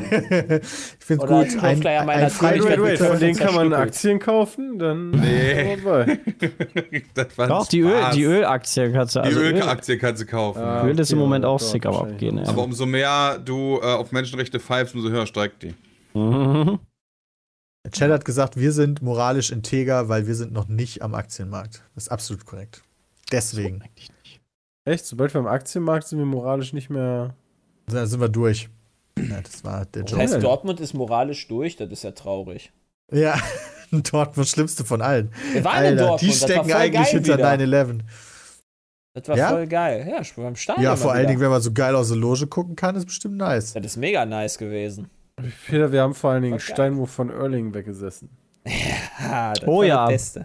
[0.59, 0.67] ich
[1.05, 1.63] finde Oder gut.
[1.63, 3.73] ein Ein, ein Wait, wait, bitte von denen kann man.
[3.73, 4.77] Aktien kaufen?
[4.77, 5.77] Dann Nee.
[7.13, 9.21] das war ein Doch, die, Öl, die Ölaktie kannst du.
[9.21, 10.61] Die Also Öl, Ölaktie kannst du kaufen.
[10.61, 11.95] Ah, Öl ist im okay, Moment auch sick am.
[11.95, 12.37] Abgehen.
[12.37, 12.49] Ja.
[12.49, 15.73] Aber umso mehr du äh, auf Menschenrechte pfeifst, umso höher steigt die.
[16.13, 16.79] Mhm.
[17.91, 21.83] Chad hat gesagt, wir sind moralisch integer, weil wir sind noch nicht am Aktienmarkt.
[21.95, 22.81] Das ist absolut korrekt.
[23.31, 23.83] Deswegen
[24.87, 25.05] Echt?
[25.05, 27.35] Sobald wir am Aktienmarkt sind, wir moralisch nicht mehr.
[27.87, 28.69] da sind wir durch.
[29.17, 30.19] Ja, das war der Das Job.
[30.19, 32.71] heißt, Dortmund ist moralisch durch, das ist ja traurig.
[33.11, 33.39] Ja,
[33.91, 35.31] Dortmund schlimmste von allen.
[35.53, 37.49] Wir waren in Alter, Dortmund, die das war stecken eigentlich geil hinter wieder.
[37.79, 37.99] 9-11.
[39.13, 39.49] Das war Ja?
[39.49, 40.07] voll geil.
[40.09, 40.83] Ja, ich war beim Stadion.
[40.83, 41.27] Ja, vor allen.
[41.27, 43.73] Dingen, wenn man so geil aus der Loge gucken kann, ist bestimmt nice.
[43.73, 45.09] Das ist mega nice gewesen.
[45.67, 46.59] Peter, wir haben vor allen Dingen.
[46.59, 48.29] Steinwurf von Erling weggesessen.
[49.17, 50.05] Ha, das Oh war ja.
[50.07, 50.39] der Beste.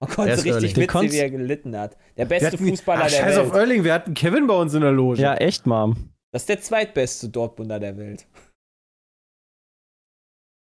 [0.00, 0.52] Man Der konnte richtig.
[0.54, 1.96] Den witzig, konntest- wie er gelitten hat.
[2.16, 3.46] Der beste hatten- Fußballer Ach, der Scheiß Welt.
[3.46, 5.20] auf Erling, wir hatten Kevin bei uns in der Loge.
[5.20, 6.10] Ja, echt, Mom.
[6.32, 8.26] Das ist der zweitbeste Dortmunder der Welt.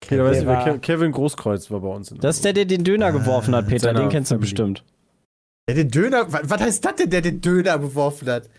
[0.01, 2.53] Peter, Der wer war- Ke- Kevin Großkreuz war bei uns in der Das ist der,
[2.53, 3.93] der den Döner Ah, geworfen hat, Peter.
[3.93, 4.83] Den kennst du bestimmt.
[5.67, 8.49] Der den Döner, wa- was heißt das denn, der den Döner geworfen hat?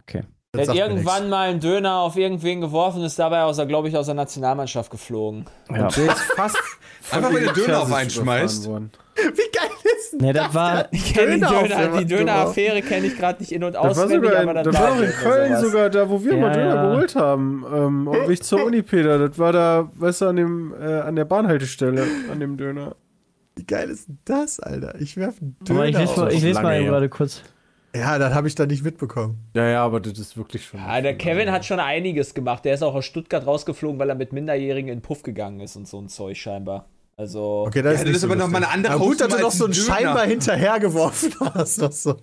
[0.00, 0.24] Okay.
[0.52, 4.06] Der hat irgendwann mal einen Döner auf irgendwen geworfen, ist dabei, aus, glaube ich, aus
[4.06, 5.44] der Nationalmannschaft geflogen.
[5.70, 5.86] Ja.
[5.88, 6.56] Jay ist fast
[7.12, 8.66] Einfach, wenn der Döner auf einen schmeißt.
[8.68, 8.90] worden.
[9.16, 9.22] Wie
[9.56, 10.88] geil ist denn Nee, das war.
[10.92, 13.90] Ich kenne die Döner auf Döner, Döner-Affäre kenne ich gerade nicht in- und Das war
[13.90, 16.52] auswendig, sogar, aber in, das das war in Köln sogar, da wo wir Ja, mal
[16.52, 16.88] Döner ja.
[16.90, 17.64] geholt haben.
[17.72, 19.28] Ähm, auf Weg zur Uni, Peter.
[19.28, 22.96] Das war da, weißt du, an, dem, äh, an der Bahnhaltestelle, an dem Döner.
[23.54, 25.00] Wie geil ist denn das, Alter?
[25.00, 26.32] Ich werfe einen Aber ich Döner lese mal, auf.
[26.32, 27.42] ich lese mal gerade kurz.
[27.94, 29.38] Ja, das habe ich dann nicht mitbekommen.
[29.54, 30.78] Ja, ja, aber das ist wirklich schon.
[30.80, 32.64] Ja, der Kevin hat schon einiges gemacht.
[32.64, 35.88] Der ist auch aus Stuttgart rausgeflogen, weil er mit Minderjährigen in Puff gegangen ist und
[35.88, 36.88] so ein Zeug scheinbar.
[37.16, 37.64] Also.
[37.66, 38.60] Okay, das Ja, ist, das ist so aber noch lustig.
[38.60, 39.86] mal eine andere gut, dass du noch so ein einen Döner.
[39.96, 41.78] scheinbar hinterhergeworfen hast.
[41.80, 42.16] Noch so.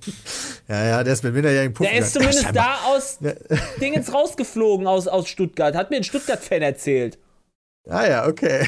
[0.70, 2.32] Ja, ja, der ist mit minderjährigen Puff Der ist gegangen.
[2.34, 3.20] zumindest Ja, da aus
[3.82, 5.76] Dingens rausgeflogen aus, aus Stuttgart.
[5.76, 7.20] Hat mir ein Stuttgart-Fan erzählt.
[7.90, 8.66] Ah ja, okay.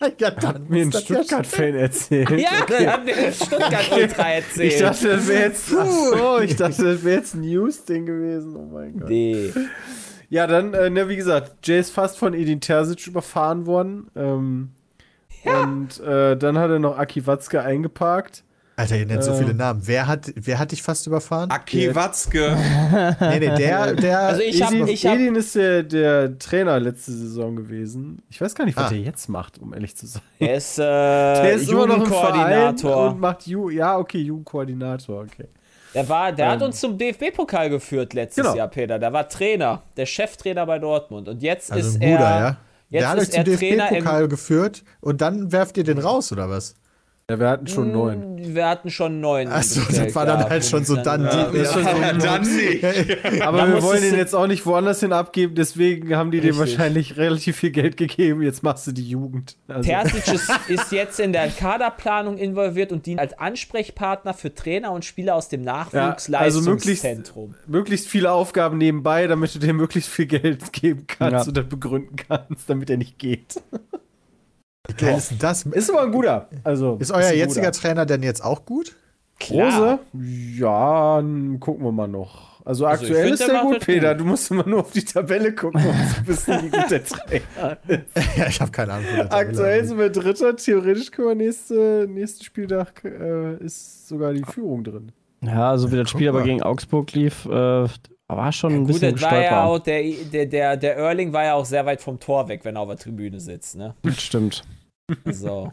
[0.18, 2.30] ja, dann Hat mir ein ja Stuttgart-Fan erzählt.
[2.38, 4.72] Ja, das hat mir ein Stuttgart-Ultra erzählt.
[4.72, 5.66] Ich dachte, das wäre jetzt.
[5.68, 8.56] So, ich dachte, das wäre jetzt ein News-Ding gewesen.
[8.56, 9.08] Oh mein Gott.
[9.08, 9.52] nee.
[10.28, 14.10] Ja, dann, äh, ne, wie gesagt, Jay ist fast von Edin Terzic überfahren worden.
[14.14, 14.70] Ähm,
[15.44, 18.44] Und äh, dann hat er noch Aki Watzke eingeparkt.
[18.80, 19.36] Alter, ihr nennt so Äh.
[19.38, 19.82] viele Namen.
[19.84, 21.50] Wer hat, wer hat dich fast überfahren?
[21.50, 22.56] Aki Watzke.
[23.20, 24.20] Nee, nee, der, der.
[24.20, 28.22] Also ich hab- Edin, ich hab- Edin ist der, der Trainer letzte Saison gewesen.
[28.30, 28.88] Ich weiß gar nicht, was Ah.
[28.90, 30.22] der jetzt macht, um ehrlich zu sein.
[30.38, 33.10] Er ist, äh, Der ist immer noch im Verein Jugendkoordinator.
[33.10, 35.48] und macht Ju ja, okay, Jugendkoordinator, okay.
[35.94, 36.66] Der, war, der hat Ähm.
[36.68, 38.56] uns zum DFB-Pokal geführt letztes Genau.
[38.56, 38.98] Jahr, Peter.
[38.98, 41.28] Der war Trainer, der Cheftrainer bei Dortmund.
[41.28, 42.40] Und jetzt also ist ein guter, er.
[42.40, 42.56] ja.
[42.90, 45.98] Jetzt der hat euch ist zum er Trainer DFB-Pokal geführt und dann werft ihr den
[45.98, 46.74] raus, oder was?
[47.30, 48.36] Ja, wir hatten schon neun.
[48.42, 49.48] Wir hatten schon neun.
[49.48, 50.50] Achso, das war dann gehabt.
[50.50, 51.24] halt schon so dann.
[51.24, 51.90] Ja, die, schon so
[52.24, 53.42] dann nicht.
[53.42, 57.16] Aber wir wollen den jetzt auch nicht woanders hin abgeben, deswegen haben die dem wahrscheinlich
[57.18, 58.42] relativ viel Geld gegeben.
[58.42, 59.56] Jetzt machst du die Jugend.
[59.68, 64.90] Also, Terzic ist, ist jetzt in der Kaderplanung involviert und dient als Ansprechpartner für Trainer
[64.92, 67.54] und Spieler aus dem Ja, also möglichst- Nachwuchsleistungszentrum.
[67.68, 71.52] möglichst viele Aufgaben nebenbei, damit du dem möglichst viel Geld geben kannst Ja.
[71.52, 73.62] das begründen kannst, damit er nicht geht.
[74.98, 75.62] Wie geil ist denn das?
[75.64, 76.48] Ist aber ein guter.
[76.64, 77.80] Also, Ist euer ein jetziger guter.
[77.80, 78.96] Trainer denn jetzt auch gut?
[79.50, 79.98] Rose?
[80.12, 81.22] Ja,
[81.60, 82.60] gucken wir mal noch.
[82.64, 84.10] Also, Also aktuell find, ist der der gut, Peter.
[84.12, 84.20] gut.
[84.20, 87.78] Du musst immer nur auf die Tabelle gucken, um zu wissen, wie gut der Trainer
[87.88, 88.02] ist.
[88.36, 89.06] ja, ich habe keine Ahnung.
[89.30, 90.54] Aktuell sind wir Dritter.
[90.56, 95.10] Theoretisch können wir nächste, nächsten Spieltag äh, ist sogar die Führung drin.
[95.42, 97.88] Ja, so wie das Spiel aber gegen Augsburg lief, äh,
[98.28, 101.44] war schon ein Gut, bisschen das war ja auch, der, der, der, der Erling war
[101.44, 103.94] ja auch sehr weit vom Tor weg, wenn er auf der Tribüne sitzt, ne?
[104.16, 104.62] Stimmt.
[105.24, 105.72] Also,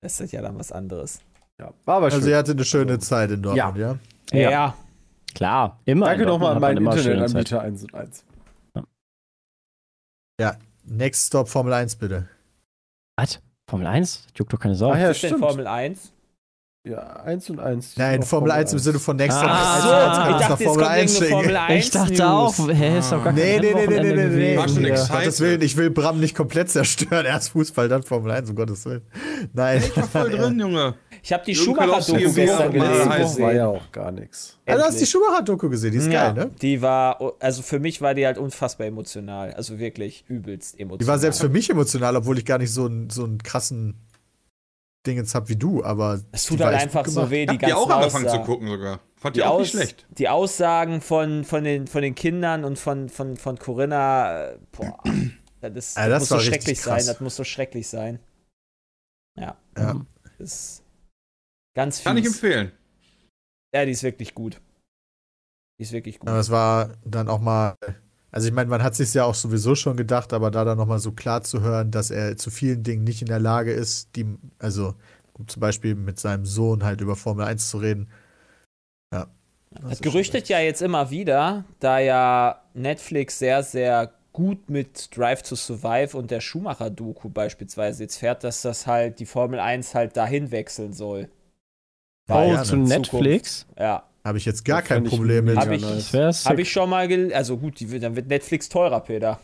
[0.00, 1.20] das ist ja dann was anderes.
[1.60, 2.20] Ja, war aber schön.
[2.20, 3.98] Also, ihr hatte eine schöne Zeit in Dortmund, ja?
[4.32, 4.50] Ja.
[4.50, 4.74] Ja.
[5.34, 6.06] Klar, immer.
[6.06, 6.86] Danke nochmal an meinen.
[6.86, 8.24] Internetanbieter 1 und 1.
[10.84, 12.28] Next Stop Formel 1, bitte.
[13.16, 13.40] Was?
[13.70, 14.26] Formel 1?
[14.26, 14.92] Das juckt doch keine Sau.
[14.92, 15.44] Ach ja, ist denn stimmt.
[15.44, 16.12] Formel 1?
[16.84, 17.96] Ja, 1 und 1.
[17.96, 20.66] Nein, Auch Formel 1 im Sinne von Next Ah, so, 1 ich dachte, nach jetzt
[20.66, 21.72] Formel kommt 1 irgendeine Formel schicken.
[21.72, 24.26] 1 Ich dachte auch, hä, ist doch gar kein Nee, nee, nee, nee, nee, nee,
[24.26, 24.56] nee.
[24.56, 25.12] War schon excited.
[25.16, 27.24] Gottes Willen, ich will Bram nicht komplett zerstören.
[27.24, 29.02] Erst Fußball, dann Formel 1, um Gottes Willen.
[29.52, 29.80] Nein.
[29.80, 30.94] Ich war voll drin, Junge.
[31.22, 33.08] Ich habe die Schumacher-Doku gestern gelesen.
[33.12, 34.58] heißt- war ja auch gar nichts.
[34.66, 35.06] Also, hast du die.
[35.06, 35.92] Schumacher-Doku gesehen?
[35.92, 36.50] Die ist ja, geil, ne?
[36.62, 39.52] Die war, also für mich war die halt unfassbar emotional.
[39.54, 40.98] Also wirklich übelst emotional.
[40.98, 43.94] Die war selbst für mich emotional, obwohl ich gar nicht so einen, so einen krassen
[45.06, 46.20] Dingens hab wie du, aber.
[46.32, 48.46] Es tut halt einfach so weh, Ich die hab die ganzen auch angefangen zu Aussagen.
[48.46, 49.00] gucken sogar.
[49.16, 50.06] Fand Die, die auch nicht schlecht.
[50.10, 55.00] die Aussagen von, von, den, von den Kindern und von, von, von Corinna, äh, boah,
[55.60, 57.04] das, Ja, das, das muss so schrecklich krass.
[57.04, 57.06] sein.
[57.06, 58.18] Das muss so schrecklich sein.
[59.38, 60.04] Ja, Ja.
[60.38, 60.82] das ist
[61.74, 62.04] ganz fies.
[62.04, 62.72] Kann ich empfehlen.
[63.74, 64.60] Ja, die ist wirklich gut.
[65.78, 66.28] Die ist wirklich gut.
[66.28, 67.74] Aber es war dann auch mal.
[68.34, 70.98] Also ich meine, man hat sich ja auch sowieso schon gedacht, aber da dann nochmal
[70.98, 74.26] so klar zu hören, dass er zu vielen Dingen nicht in der Lage ist, die,
[74.58, 74.94] also
[75.34, 78.08] um zum Beispiel mit seinem Sohn halt über Formel 1 zu reden.
[79.12, 79.26] Ja.
[79.82, 85.54] Das gerüchtet ja jetzt immer wieder, da ja Netflix sehr, sehr gut mit Drive to
[85.54, 90.50] Survive und der Schumacher-Doku beispielsweise jetzt fährt, dass das halt die Formel 1 halt dahin
[90.50, 91.28] wechseln soll.
[92.30, 92.62] Oh, gerne.
[92.62, 93.66] zu Netflix?
[93.78, 95.54] Ja, Habe ich jetzt gar Das kein Problem mit.
[95.56, 96.46] mega Hab ich- nice.
[96.46, 99.40] Habe ich schon mal, gel also gut, die, dann wird Netflix teurer, Peter.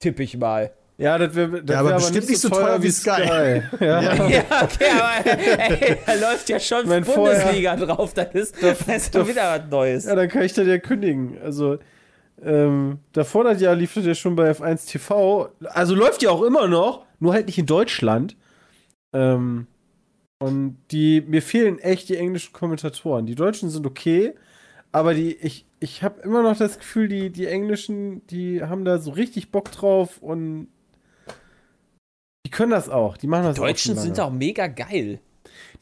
[0.00, 0.72] Tippe ich mal.
[0.98, 3.62] Ja, das wäre Ja, aber bestimmt nicht so teuer wie Sky.
[3.80, 4.02] ja.
[4.28, 5.30] Ja, okay, aber
[5.80, 9.58] ey, da läuft ja schon Mein vorher- Bundesliga drauf, das ist, das ist doch wieder
[9.60, 10.04] was Neues.
[10.04, 11.38] ja, dann kann ich das ja kündigen.
[11.42, 11.78] Also,
[12.44, 15.48] ähm, davor das Jahr lief das ja schon bei F1 TV.
[15.64, 18.36] Also läuft ja auch immer noch, nur halt nicht in Deutschland.
[19.12, 19.66] Ähm,
[20.42, 23.26] und die, mir fehlen echt die englischen Kommentatoren.
[23.26, 24.34] Die Deutschen sind okay,
[24.90, 28.98] aber die, ich, ich habe immer noch das Gefühl, die, die Englischen, die haben da
[28.98, 30.66] so richtig Bock drauf und
[32.44, 33.16] die können das auch.
[33.16, 35.20] Die machen das Die auch Deutschen schon sind auch mega geil.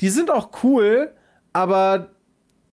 [0.03, 1.11] Die sind auch cool,
[1.55, 2.11] aber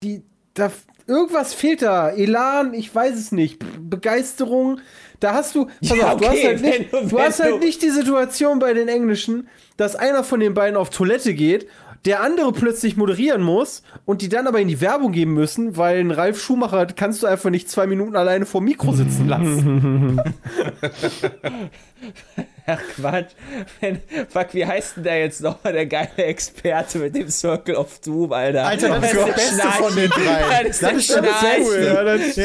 [0.04, 0.23] die,
[0.56, 0.69] da,
[1.06, 2.10] irgendwas fehlt da.
[2.10, 3.63] Elan, ich weiß es nicht.
[3.80, 4.82] Begeisterung.
[5.20, 7.60] Da hast du, pass Ja, auf, du hast, okay, halt nicht, du- du hast halt
[7.60, 11.68] nicht die Situation bei den Englischen, dass einer von den beiden auf Toilette geht,
[12.06, 16.00] der andere plötzlich moderieren muss und die dann aber in die Werbung geben müssen, weil
[16.00, 20.22] ein Ralf Schumacher kannst du einfach nicht zwei Minuten alleine vor dem Mikro sitzen lassen.
[22.70, 23.32] Ach Quatsch.
[23.80, 28.00] Wenn, fuck, wie heißt denn der jetzt nochmal, der geile Experte mit dem Circle of
[28.00, 28.66] Doom, Alter?
[28.66, 29.84] Alter, das ist der Beste Schnarchi.
[29.84, 30.64] von den drei.
[30.64, 31.22] Das ist Das der ist schon.
[31.22, 31.86] Beste.
[31.86, 32.36] Ja, das.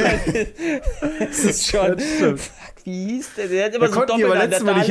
[1.29, 1.97] Das ist schon.
[1.97, 2.05] Das.
[2.47, 3.49] Fuck, wie hieß der?
[3.49, 4.89] Der hat immer Da so doppelt letztes Mal nicht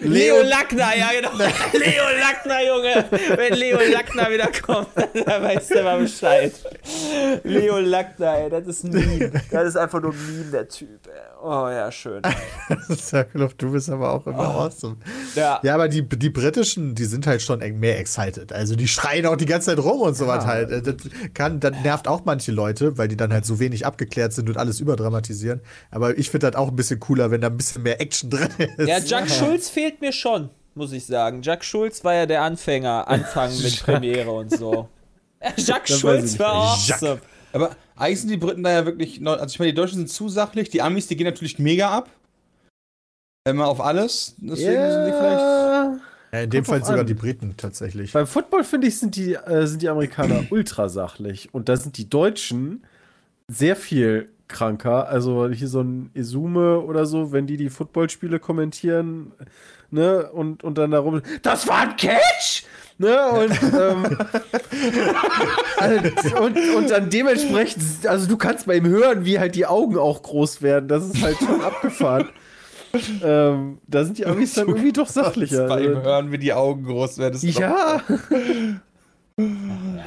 [0.00, 0.12] Alliteration.
[0.12, 1.30] Leo Lackner, ja genau.
[1.72, 3.04] Leo Lackner, Junge.
[3.36, 4.88] Wenn Leo Lackner wieder kommt,
[5.26, 6.52] dann weißt du mal Bescheid.
[7.44, 9.32] Leo Lackner, ey, das ist ein Meme.
[9.50, 11.06] Das ist einfach nur ein Meme, der Typ.
[11.06, 11.12] Ey.
[11.48, 12.22] Oh ja, schön.
[12.96, 14.96] Circle of Doom ist aber auch immer awesome.
[15.36, 15.60] Ja.
[15.62, 18.52] Ja, aber die, die britischen, die sind halt schon mehr excited.
[18.52, 20.72] Also die schreien auch die ganze Zeit rum und so was halt.
[20.72, 20.96] Äh, Das,
[21.34, 24.56] kann, das nervt auch manche Leute, weil die dann halt so wenig abgeklärt sind und
[24.56, 25.60] alles überdramatisieren.
[25.92, 28.48] Aber ich finde das auch ein bisschen cooler, wenn da ein bisschen mehr Action drin
[28.76, 28.88] ist.
[28.88, 31.42] Ja, Jack Schulz fehlt mir schon, muss ich sagen.
[31.42, 34.88] Jack Schulz war ja der Anfänger, Anfang mit Premiere und so.
[35.56, 37.20] Jack Schulz war awesome.
[37.56, 40.10] Aber eigentlich sind die Briten da ja wirklich, neu- also ich meine, die Deutschen sind
[40.10, 42.10] zu sachlich, die Amis, die gehen natürlich mega ab.
[43.48, 44.34] Immer auf alles.
[44.38, 45.40] Deswegen sind die vielleicht.
[45.40, 45.98] Ja.
[46.32, 47.06] In dem Kommt Fall sogar an.
[47.06, 48.12] die Briten tatsächlich.
[48.12, 51.48] Beim Football, finde ich, sind die, äh, sind die Amerikaner ultra sachlich.
[51.54, 52.84] Und da sind die Deutschen
[53.48, 55.08] sehr viel kranker.
[55.08, 59.32] Also hier so ein Izume oder so, wenn die die Footballspiele kommentieren,
[59.90, 62.64] ne, und, und dann darum, das war ein Catch!
[62.98, 64.18] Ne, und, ähm,
[65.78, 69.98] also, und, und dann dementsprechend, also du kannst bei ihm hören, wie halt die Augen
[69.98, 70.88] auch groß werden.
[70.88, 72.30] Das ist halt schon abgefahren.
[73.22, 75.66] ähm, da sind die Amis dann irgendwie doch sachlicher.
[75.68, 77.32] Bei ihm Also, hören, wie die Augen groß werden.
[77.34, 78.00] Das ist ja.
[79.36, 79.44] Doch,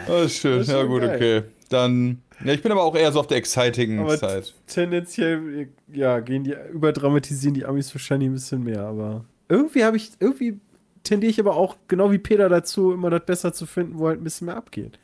[0.10, 0.58] oh, ist schön.
[0.60, 1.15] Das ja, gut, geil.
[1.15, 1.43] okay.
[1.69, 2.23] Dann.
[2.43, 4.56] Ja, ich bin aber auch eher so auf der exciting Aber Zeit.
[4.65, 10.12] tendenziell, ja, gehen die, überdramatisieren die Amis wahrscheinlich ein bisschen mehr, aber irgendwie habe ich,
[10.19, 10.60] irgendwie
[11.03, 14.19] tendiere ich aber auch, genau wie Peter dazu, immer das besser zu finden, wo halt
[14.21, 14.99] ein bisschen mehr abgeht.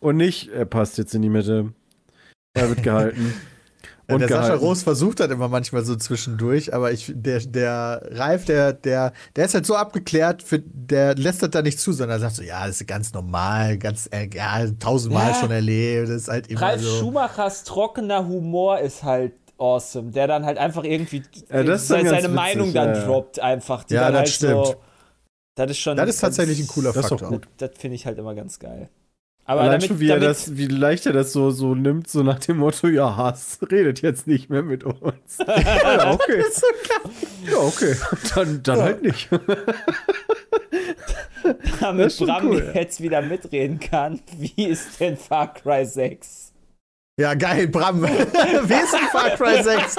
[0.00, 1.72] Und nicht, er passt jetzt in die Mitte.
[2.54, 3.34] Er wird gehalten.
[4.10, 4.64] Und der Sascha gehalten.
[4.64, 9.44] Roos versucht das immer manchmal so zwischendurch, aber ich, der, der Ralf, der, der, der
[9.44, 12.66] ist halt so abgeklärt, für, der lässt das da nicht zu, sondern sagt so, ja,
[12.66, 15.34] das ist ganz normal, ganz, ja, tausendmal Ja.
[15.34, 17.00] schon erlebt, das ist halt immer Ralf so.
[17.00, 22.72] Schumachers trockener Humor ist halt awesome, der dann halt einfach irgendwie Ja, seine witzig, Meinung
[22.72, 23.84] dann droppt einfach.
[23.84, 24.66] Die Ja, dann das halt stimmt.
[24.66, 24.76] So,
[25.58, 25.96] das ist schon.
[25.96, 27.30] Das ist tatsächlich ein cooler Das Faktor.
[27.30, 28.88] Das, das finde ich halt immer ganz geil.
[29.44, 32.08] Aber Allein damit, schon, wie, er damit das, wie leicht er das so, so nimmt,
[32.08, 35.38] so nach dem Motto, ja, Hass redet jetzt nicht mehr mit uns.
[35.46, 36.44] ja, okay.
[37.50, 37.96] Ja, okay.
[38.34, 39.30] Dann, dann halt nicht.
[41.80, 42.80] damit Bram cool, ja.
[42.80, 46.47] jetzt wieder mitreden kann, wie ist denn Far Cry 6?
[47.18, 48.00] Ja, geil, Bram.
[48.02, 49.96] Wie ist denn Far Cry 6?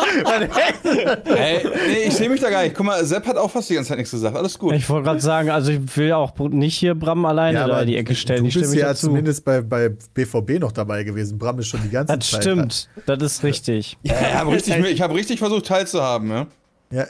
[1.26, 2.74] Ey, nee, ich sehe mich da gar nicht.
[2.76, 4.38] Guck mal, Sepp hat auch fast die ganze Zeit nichts gesagt.
[4.38, 4.74] Alles gut.
[4.74, 7.98] Ich wollte gerade sagen, also ich will auch nicht hier Bram alleine da in die
[7.98, 8.44] Ecke stellen.
[8.44, 9.08] Du Ich stelle bist mich ja dazu.
[9.08, 11.38] zumindest bei, bei BVB noch dabei gewesen.
[11.38, 12.42] Bram ist schon die ganze Das Zeit.
[12.44, 12.90] stimmt.
[13.06, 13.98] Das ist richtig.
[14.04, 16.48] Ja, ich habe richtig, ich hab richtig versucht teilzuhaben, ja.
[16.92, 17.06] Ja.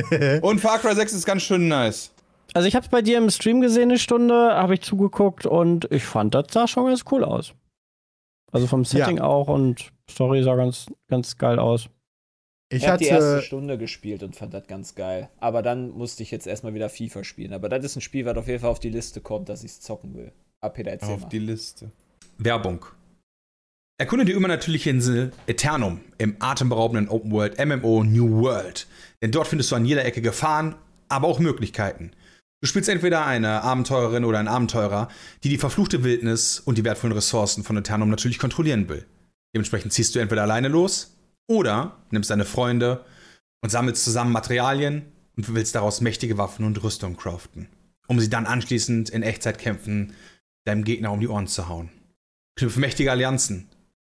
[0.42, 2.10] Und Far Cry 6 ist ganz schön nice.
[2.52, 5.86] Also ich habe es bei dir im Stream gesehen, eine Stunde, habe ich zugeguckt und
[5.90, 7.54] ich fand, das sah schon ganz cool aus.
[8.52, 11.88] Also vom Setting auch und Story sah ganz, ganz geil aus.
[12.70, 13.42] Ich Ich habe die erste.
[13.42, 15.28] Stunde gespielt und fand das ganz geil.
[15.40, 17.52] Aber dann musste ich jetzt erstmal wieder FIFA spielen.
[17.52, 19.72] Aber das ist ein Spiel, was auf jeden Fall auf die Liste kommt, dass ich
[19.72, 20.32] es zocken will.
[20.60, 21.28] Ah, Peter, erzähl Auf mal.
[21.28, 21.90] die Liste.
[22.38, 22.84] Werbung.
[23.98, 28.86] Erkunde die übernatürliche Insel Eternum im atemberaubenden Open World MMO New World.
[29.22, 30.74] Denn dort findest du an jeder Ecke Gefahren,
[31.08, 32.12] aber auch Möglichkeiten.
[32.62, 35.08] Du spielst entweder eine Abenteurerin oder einen Abenteurer,
[35.42, 39.04] die die verfluchte Wildnis und die wertvollen Ressourcen von Eternum natürlich kontrollieren will.
[39.52, 41.16] Dementsprechend ziehst du entweder alleine los
[41.48, 43.04] oder nimmst deine Freunde
[43.62, 45.02] und sammelst zusammen Materialien
[45.36, 47.66] und willst daraus mächtige Waffen und Rüstung craften,
[48.06, 50.14] um sie dann anschließend in Echtzeitkämpfen
[50.64, 51.90] deinem Gegner um die Ohren zu hauen.
[52.56, 53.70] Knüpfe mächtige Allianzen,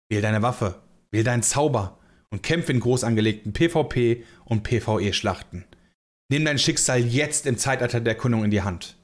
[0.09, 1.99] wähl deine Waffe, wähl deinen Zauber
[2.31, 5.63] und kämpfe in groß angelegten PvP und PvE-Schlachten.
[6.32, 8.96] Nimm dein Schicksal jetzt im Zeitalter der Erkundung in die Hand.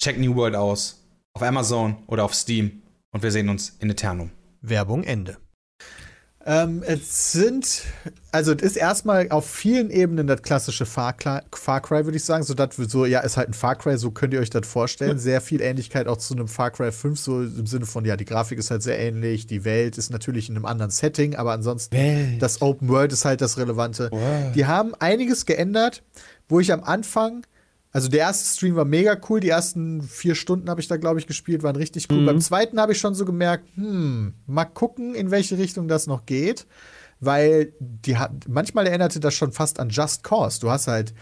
[0.00, 4.30] Check New World aus, auf Amazon oder auf Steam und wir sehen uns in Eternum.
[4.60, 5.36] Werbung Ende.
[6.46, 7.82] Ähm, es sind,
[8.30, 12.24] also es ist erstmal auf vielen Ebenen das klassische Far Cry, Far Cry würde ich
[12.24, 12.44] sagen.
[12.44, 15.18] So, das, so, ja, ist halt ein Far Cry, so könnt ihr euch das vorstellen.
[15.18, 18.24] Sehr viel Ähnlichkeit auch zu einem Far Cry 5, so im Sinne von, ja, die
[18.24, 22.38] Grafik ist halt sehr ähnlich, die Welt ist natürlich in einem anderen Setting, aber ansonsten
[22.38, 24.10] das Open World ist halt das Relevante.
[24.54, 26.04] Die haben einiges geändert,
[26.50, 27.46] wo ich am Anfang
[27.92, 29.40] also der erste Stream war mega cool.
[29.40, 32.24] Die ersten vier Stunden habe ich da, glaube ich, gespielt, waren richtig cool.
[32.24, 36.24] Beim zweiten habe ich schon so gemerkt, hm, mal gucken, in welche Richtung das noch
[36.24, 36.66] geht.
[37.18, 40.60] Weil die hat, manchmal erinnerte das schon fast an Just Cause.
[40.60, 41.14] Du hast halt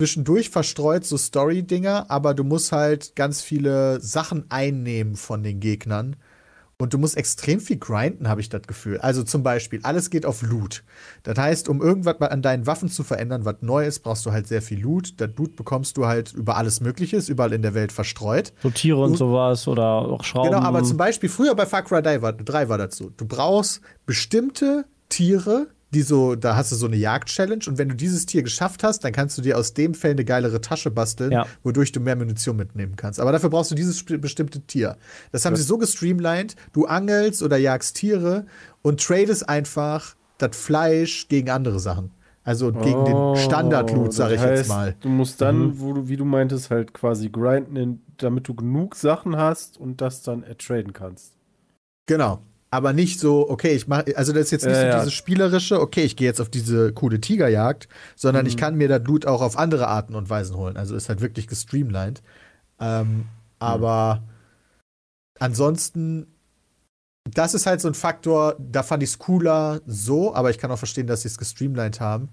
[0.00, 6.16] zwischendurch verstreut so Story-Dinger, aber du musst halt ganz viele Sachen einnehmen von den Gegnern.
[6.80, 8.98] Und du musst extrem viel grinden, habe ich das Gefühl.
[8.98, 10.84] Also zum Beispiel, alles geht auf Loot.
[11.24, 14.46] Das heißt, um irgendwas an deinen Waffen zu verändern, was neu ist, brauchst du halt
[14.46, 15.20] sehr viel Loot.
[15.20, 18.52] Das Loot bekommst du halt über alles Mögliche, ist überall in der Welt verstreut.
[18.62, 20.50] So Tiere und Und- sowas oder auch Schrauben.
[20.50, 23.10] Genau, aber zum Beispiel früher bei Far Cry 3 war, 3 war das so.
[23.16, 27.94] Du brauchst bestimmte Tiere, die so, da hast du so eine Jagd-Challenge und wenn du
[27.94, 31.32] dieses Tier geschafft hast, dann kannst du dir aus dem Fell eine geilere Tasche basteln,
[31.32, 31.46] Ja.
[31.62, 33.18] wodurch du mehr Munition mitnehmen kannst.
[33.20, 34.96] Aber dafür brauchst du dieses bestimmte Tier.
[35.32, 38.44] Das haben sie so gestreamlined, du angelst oder jagst Tiere
[38.82, 42.10] und tradest einfach das Fleisch gegen andere Sachen.
[42.44, 44.94] Also gegen Oh, den Standard-Loot, sag ich jetzt heißt, mal.
[45.00, 48.94] Du musst dann, wo du, wie du meintest, halt quasi grinden, in, damit du genug
[48.94, 51.32] Sachen hast und das dann ertraden kannst.
[52.06, 52.40] Genau.
[52.70, 54.98] Aber nicht so, okay, ich mache, also das ist jetzt nicht Ja, so ja.
[54.98, 58.48] dieses spielerische, okay, ich gehe jetzt auf diese coole Tigerjagd, sondern Mhm.
[58.48, 60.76] ich kann mir das Loot auch auf andere Arten und Weisen holen.
[60.76, 62.22] Also ist halt wirklich gestreamlined.
[62.78, 63.24] Ähm,
[63.58, 64.22] aber
[65.38, 66.26] ansonsten,
[67.30, 70.70] das ist halt so ein Faktor, da fand ich es cooler so, aber ich kann
[70.70, 72.28] auch verstehen, dass sie es gestreamlined haben.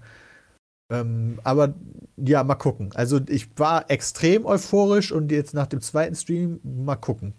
[0.92, 1.74] Ähm, aber
[2.16, 2.90] ja, mal gucken.
[2.94, 7.32] Also ich war extrem euphorisch und jetzt nach dem zweiten Stream mal gucken.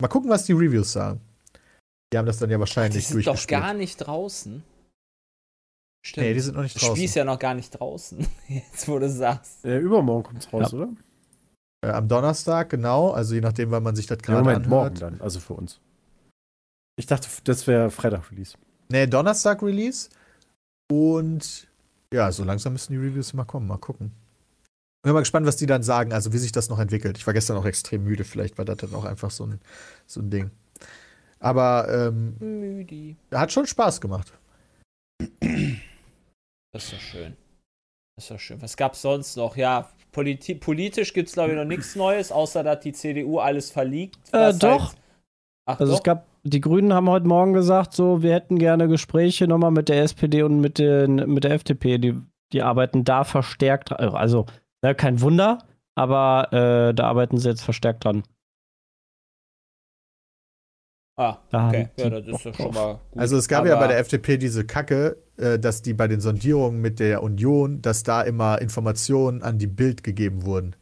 [0.00, 1.20] Mal gucken, was die Reviews sagen.
[2.12, 4.62] Die haben das dann ja Die wahrscheinlich sind doch gar nicht draußen.
[6.04, 6.26] Stimmt.
[6.26, 7.04] Nee, die sind noch nicht das Spiel draußen.
[7.04, 8.26] ist ja noch gar nicht draußen.
[8.48, 9.64] Jetzt, wo du sagst.
[9.64, 10.78] Äh, übermorgen kommt's raus, Ja.
[10.78, 10.88] oder?
[11.84, 13.10] Äh, am Donnerstag, genau.
[13.12, 15.02] Also je nachdem, wann man sich das Ja, gerade Moment, morgen anhört.
[15.02, 15.80] dann, also für uns.
[16.96, 18.56] Ich dachte, das wäre Freitag-Release.
[18.90, 20.10] Nee, Donnerstag Release.
[20.90, 21.68] Und
[22.12, 23.66] ja, so langsam müssen die Reviews mal kommen.
[23.66, 24.12] Mal gucken.
[25.02, 27.16] Bin mal gespannt, was die dann sagen, also wie sich das noch entwickelt.
[27.16, 29.60] Ich war gestern auch extrem müde, vielleicht war das dann auch einfach so ein,
[30.06, 30.50] so ein Ding.
[31.42, 33.16] Aber ähm, Müdi.
[33.32, 34.32] hat schon Spaß gemacht.
[36.72, 37.36] Das ist doch schön.
[38.16, 38.62] Das ist doch schön.
[38.62, 39.56] Was gab's sonst noch?
[39.56, 44.18] Ja, politi politisch gibt's glaube ich noch nichts Neues, außer dass die CDU alles verliegt.
[44.32, 44.90] Äh, doch.
[44.90, 44.98] Halt
[45.66, 45.98] Ach Also doch.
[45.98, 49.88] es gab die Grünen haben heute Morgen gesagt, so, wir hätten gerne Gespräche nochmal mit
[49.88, 51.98] der SPD und mit, den, mit der FDP.
[51.98, 52.20] Die,
[52.52, 54.14] die arbeiten da verstärkt dran.
[54.14, 54.46] Also,
[54.82, 55.58] ne, kein Wunder,
[55.94, 58.24] aber äh, da arbeiten sie jetzt verstärkt dran.
[61.16, 61.88] Ah, okay.
[61.98, 63.20] Ja, das ist ja Bock schon mal gut.
[63.20, 66.20] Also es gab ja Aber- bei der FDP diese Kacke, äh, dass die bei den
[66.20, 70.74] Sondierungen mit der Union, dass da immer Informationen an die Bild gegeben wurden.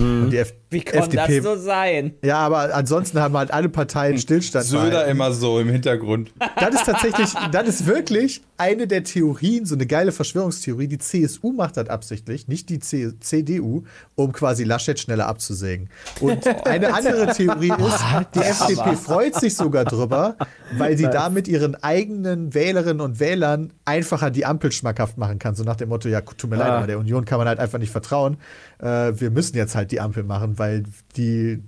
[0.00, 2.14] Und die F Wie kann FDP das so sein?
[2.24, 4.64] ja, aber ansonsten haben halt alle Parteien Stillstand.
[4.64, 6.32] Söder immer so im Hintergrund.
[6.58, 10.88] Das ist tatsächlich, das ist wirklich eine der Theorien, so eine geile Verschwörungstheorie.
[10.88, 13.82] Die CSU macht das absichtlich, nicht die C CDU,
[14.14, 15.88] um quasi Laschet schneller abzusägen.
[16.20, 20.36] Und eine andere Theorie ist, die FDP freut sich sogar drüber,
[20.76, 25.54] weil sie damit ihren eigenen Wählerinnen und Wählern einfacher die Ampel schmackhaft machen kann.
[25.54, 26.76] So nach dem Motto, ja, tut mir leid, Ah.
[26.78, 28.36] aber der Union kann man halt einfach nicht vertrauen.
[28.78, 30.84] Äh, wir müssen jetzt halt die Ampel machen, weil
[31.16, 31.62] die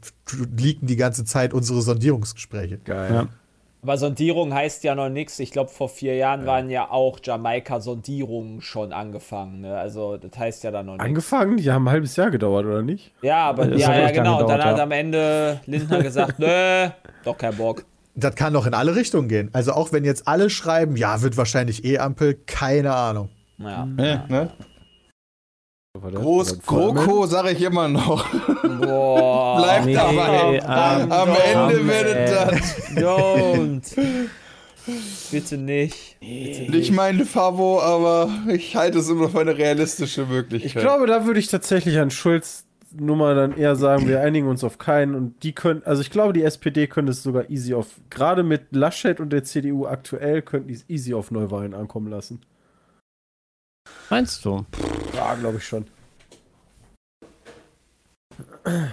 [0.56, 2.78] leaken die ganze Zeit unsere Sondierungsgespräche.
[2.78, 3.12] Geil.
[3.12, 3.28] Ja.
[3.86, 5.38] Aber Sondierung heißt ja noch nichts.
[5.38, 9.60] Ich glaube, vor vier Jahren waren ja auch Jamaika-Sondierungen schon angefangen.
[9.60, 9.78] Ne?
[9.78, 11.06] Also, das heißt ja dann noch nichts.
[11.06, 11.56] Angefangen?
[11.56, 13.12] Die haben ein halbes Jahr gedauert, oder nicht?
[13.22, 14.40] Ja, aber Das ja, ja, genau.
[14.40, 14.82] Und dann gedauert, hat ja.
[14.82, 16.88] am Ende Lindner gesagt, nö,
[17.22, 17.84] doch kein Bock.
[18.16, 19.50] Das kann doch in alle Richtungen gehen.
[19.52, 23.28] Also auch wenn jetzt alle schreiben, ja, wird wahrscheinlich eh Ampel, keine Ahnung.
[23.58, 23.86] Ja.
[23.96, 24.50] Ja, ne?
[26.00, 26.60] Groß?
[26.60, 28.26] GroKo sage ich immer noch.
[28.80, 29.56] Boah.
[29.62, 30.56] Bleibt nee, dabei.
[30.56, 34.28] ähm, Am Ende werdet das Don't.
[35.32, 36.16] Bitte nicht.
[36.20, 40.76] nicht meine Favo, aber ich halte es immer für eine realistische Möglichkeit.
[40.76, 44.64] Ich glaube, da würde ich tatsächlich an Schulz Nummer dann eher sagen, wir einigen uns
[44.64, 48.00] auf keinen und die können, also ich glaube, die SPD könnte es sogar easy auf,
[48.10, 52.40] gerade mit Laschet und der CDU aktuell, könnten die es easy auf Neuwahlen ankommen lassen.
[54.10, 54.64] Meinst du?
[55.14, 55.86] Ja, glaube ich schon.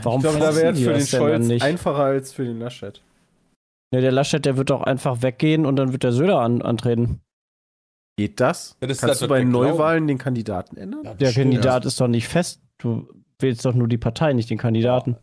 [0.03, 1.63] Warum Ich glaube, da wäre für den das Scholz nicht?
[1.63, 3.01] einfacher als für den Laschet.
[3.91, 7.21] Ne, der Laschet, der wird doch einfach weggehen und dann wird der Söder an, antreten.
[8.17, 8.77] Geht das?
[8.81, 9.43] Ja, das Kannst ist du das, bei.
[9.43, 11.01] Neuwahlen den Kandidaten ändern?
[11.03, 11.33] Ja, Der.
[11.33, 12.61] Kandidat ist doch nicht fest.
[12.77, 13.07] Du
[13.39, 15.17] wählst doch nur die Partei, nicht den Kandidaten.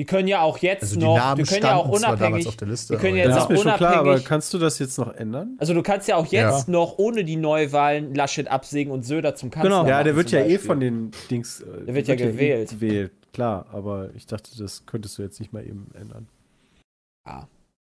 [0.00, 2.56] Die können ja auch jetzt Also die noch, Namen die können ja auch unabhängig, auf
[2.56, 2.94] der Liste.
[2.94, 4.96] die können aber jetzt Das auch ist mir schon klar, aber kannst du das jetzt
[4.98, 5.56] noch ändern?
[5.58, 6.72] also du kannst ja auch jetzt Ja.
[6.72, 9.86] noch ohne die Neuwahlen Laschet absägen und Söder zum Kanzler Genau.
[9.86, 10.58] Ja, der wird ja eh Beispiel.
[10.58, 11.60] von den Dings.
[11.60, 12.72] äh, Der wird ja gewählt.
[12.72, 16.26] Eh gewählt, klar, aber ich dachte, das könntest du jetzt nicht mal eben ändern.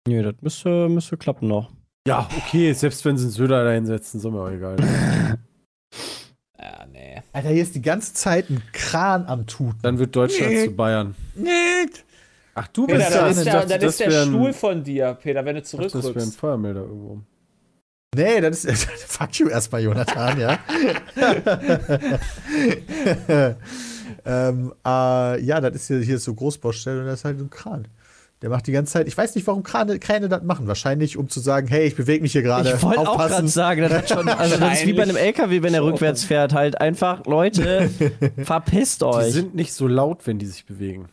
[0.05, 1.71] Nee, das müsste, müsste klappen noch.
[2.05, 4.75] Ja, okay, selbst wenn sie einen Söder da hinsetzen, ist mir auch egal.
[6.63, 7.21] Ja, nee.
[7.33, 9.79] Alter, hier ist die ganze Zeit ein Kran am Tuten.
[9.81, 11.15] Dann wird Deutschland zu Bayern.
[11.35, 12.05] Nicht.
[12.55, 13.37] Ach, du Peter, bist dann das.
[13.37, 15.77] ist der, dachte, dann das ist der ein- Stuhl von dir, Peter, wenn du dachte,
[15.77, 16.35] Das wäre ein zurückrückst.
[16.37, 17.19] Feuermelder irgendwo.
[18.15, 18.85] Nee, das ist.
[19.07, 20.59] Fuck you erstmal, Jonathan, ja.
[24.25, 27.45] ähm, äh, ja, das ist hier, hier ist so Großbaustelle und das ist halt so
[27.45, 27.87] ein Kran.
[28.43, 29.07] Der macht die ganze Zeit.
[29.07, 30.67] Ich weiß nicht, warum Krane, Kräne das machen.
[30.67, 32.73] Wahrscheinlich, um zu sagen, hey, ich bewege mich hier gerade.
[32.73, 33.47] Ich wollte auch gerade Aufpassen.
[33.47, 36.53] sagen, das, hat schon, also das ist wie bei einem LKW, wenn er rückwärts fährt.
[36.53, 37.89] Halt einfach, Leute,
[38.43, 39.31] verpisst Die euch.
[39.33, 41.07] sind nicht so laut, wenn die sich bewegen.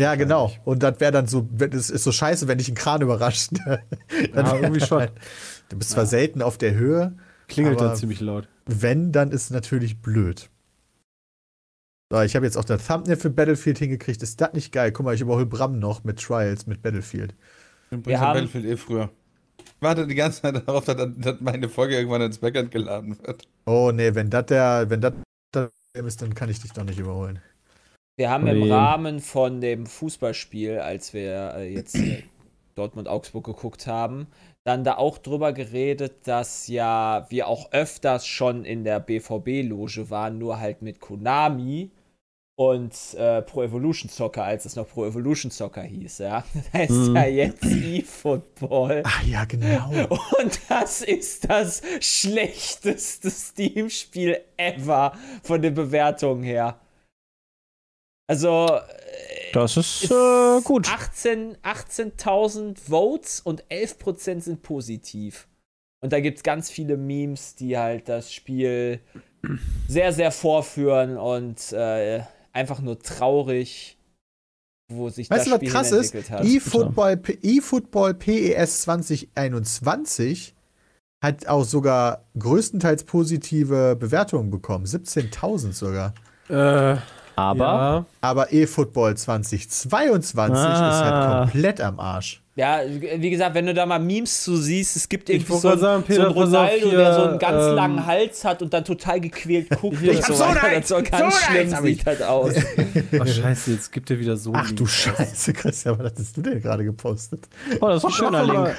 [0.00, 0.52] Ja, genau.
[0.66, 3.50] Und das wäre dann so, das ist so scheiße, wenn dich ein Kran überrascht.
[3.64, 5.08] Dann Ja, irgendwie schon.
[5.70, 7.14] Du bist zwar selten auf der Höhe,
[7.48, 8.48] Klingelt Aber- dann ziemlich laut.
[8.66, 10.50] wenn, dann ist es natürlich blöd.
[12.10, 14.22] So, ich habe jetzt auch das Thumbnail für Battlefield hingekriegt.
[14.22, 14.92] Ist das nicht geil?
[14.92, 17.34] Guck mal, ich überhole Bram noch mit Trials, mit Battlefield.
[17.90, 19.10] Ich Wir haben- Battlefield eh früher.
[19.58, 23.46] Ich warte die ganze Zeit darauf, dass, dass meine Folge irgendwann ins Backend geladen wird.
[23.66, 25.12] Oh nee, wenn das der, wenn das
[25.92, 27.40] ist, dann kann ich dich doch nicht überholen.
[28.16, 28.70] Wir haben im.
[28.70, 31.96] Rahmen von dem Fußballspiel, als wir äh, jetzt
[32.74, 34.28] Dortmund-Augsburg geguckt haben,
[34.64, 40.38] dann da auch drüber geredet, dass ja wir auch öfters schon in der BVB-Loge waren,
[40.38, 41.90] nur halt mit Konami
[42.58, 46.42] und äh, Pro Evolution Soccer, als es noch Pro Evolution Soccer hieß, ja.
[46.54, 47.14] Das heißt Mhm.
[47.16, 49.02] ja jetzt eFootball.
[49.06, 49.88] Ach ja, genau.
[50.40, 55.12] Und das ist das schlechteste Steam-Spiel ever
[55.44, 56.80] von den Bewertungen her.
[58.28, 60.88] Also, äh, Das ist ist äh, gut.
[60.92, 65.46] 18 18.000 Votes und 11% sind positiv.
[66.00, 68.98] Und da gibt es ganz viele Memes, die halt das Spiel
[69.86, 72.22] sehr, sehr vorführen und äh,
[72.58, 73.96] einfach nur traurig,
[74.90, 76.14] wo sich Weißt das du, was Spiel krass ist?
[76.14, 76.44] entwickelt hat.
[76.44, 80.54] eFootball eFootball PES 2021
[81.22, 84.86] hat auch sogar größtenteils positive Bewertungen bekommen.
[84.86, 86.14] 17.000 sogar.
[86.48, 86.96] Äh,
[87.36, 88.06] Aber ja.
[88.20, 91.04] Aber eFootball 2022 ist Ah.
[91.04, 92.42] halt komplett am Arsch.
[92.58, 95.78] Ja, wie gesagt, wenn du da mal Memes zu siehst, es gibt irgendwie so, gerade
[95.80, 98.62] sagen, einen- Peter, so einen Ronaldo, hier, der so einen ganz ähm, langen Hals hat
[98.62, 100.64] und dann total gequält guckt Ich hab so so weiter.
[100.64, 102.54] einen, Das so ganz so schlimm sieht halt aus.
[103.20, 104.86] Ach, scheiße, jetzt gibt er wieder so Ach du.
[104.86, 107.48] Scheiße, Christian, was hast du denn gerade gepostet?
[107.80, 108.76] Oh, das ist ein schöner Link.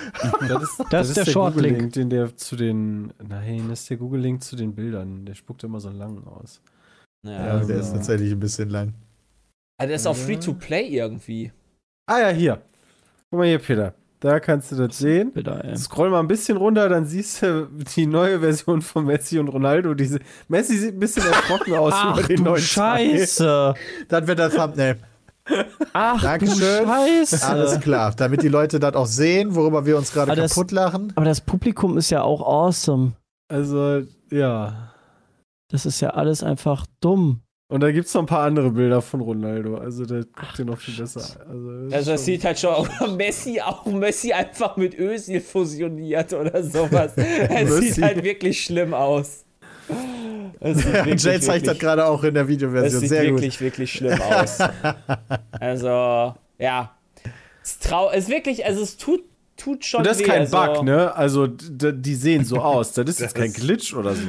[0.50, 1.76] Das ist, Das ist der Short-Link.
[1.76, 3.14] Google-Link, den der zu den.
[3.26, 5.24] Nein, das ist der Google-Link zu den Bildern.
[5.26, 6.60] Der spuckt immer so lang aus.
[7.26, 7.32] Ja.
[7.32, 7.80] Ja, der genau.
[7.80, 8.94] ist tatsächlich ein bisschen lang.
[9.80, 11.54] Also der ist auch free to play irgendwie.
[12.12, 12.62] Ah ja, hier.
[13.32, 13.94] Guck mal hier, Peter.
[14.22, 15.32] Da kannst du das sehen.
[15.32, 15.78] Bilder, ey.
[15.78, 19.94] Scroll mal ein bisschen runter, dann siehst du die neue Version von Messi und Ronaldo.
[19.94, 20.20] Diese
[20.50, 23.74] Messi sieht ein bisschen erschrocken aus Ach über den du neuen Scheiße.
[24.10, 24.98] Dann wird das Thumbnail.
[25.94, 26.86] Ach Dankeschön.
[26.86, 27.48] du Scheiße.
[27.48, 31.14] Alles klar, damit die Leute das auch sehen, worüber wir uns gerade kaputt lachen.
[31.16, 33.14] Aber das Publikum ist ja auch awesome.
[33.48, 34.02] Also,
[34.32, 34.92] ja.
[35.70, 37.42] Das ist ja alles einfach dumm.
[37.72, 39.78] Und da gibt es noch ein paar andere Bilder von Ronaldo.
[39.78, 41.22] Also, der guckt dir noch viel besser.
[41.48, 45.40] Also, das Also es schon- sieht halt schon auch Messi, auch Messi einfach mit Özil
[45.40, 47.14] fusioniert oder sowas.
[47.18, 49.46] Es sieht halt wirklich schlimm aus.
[50.60, 53.00] Es sieht wirklich, Jay zeigt das gerade auch in der Es Videoversion.
[53.02, 53.34] sieht Sehr gut.
[53.36, 54.58] wirklich, wirklich schlimm aus.
[55.52, 56.96] Also, ja.
[57.64, 59.22] Es trau es ist wirklich, also es tut,
[59.58, 60.28] tut schon Und das ist weh.
[60.32, 61.16] kein also, Bug, ne?
[61.16, 62.94] Also, die sehen so aus.
[62.94, 64.28] Das ist jetzt Das- kein Glitch oder so.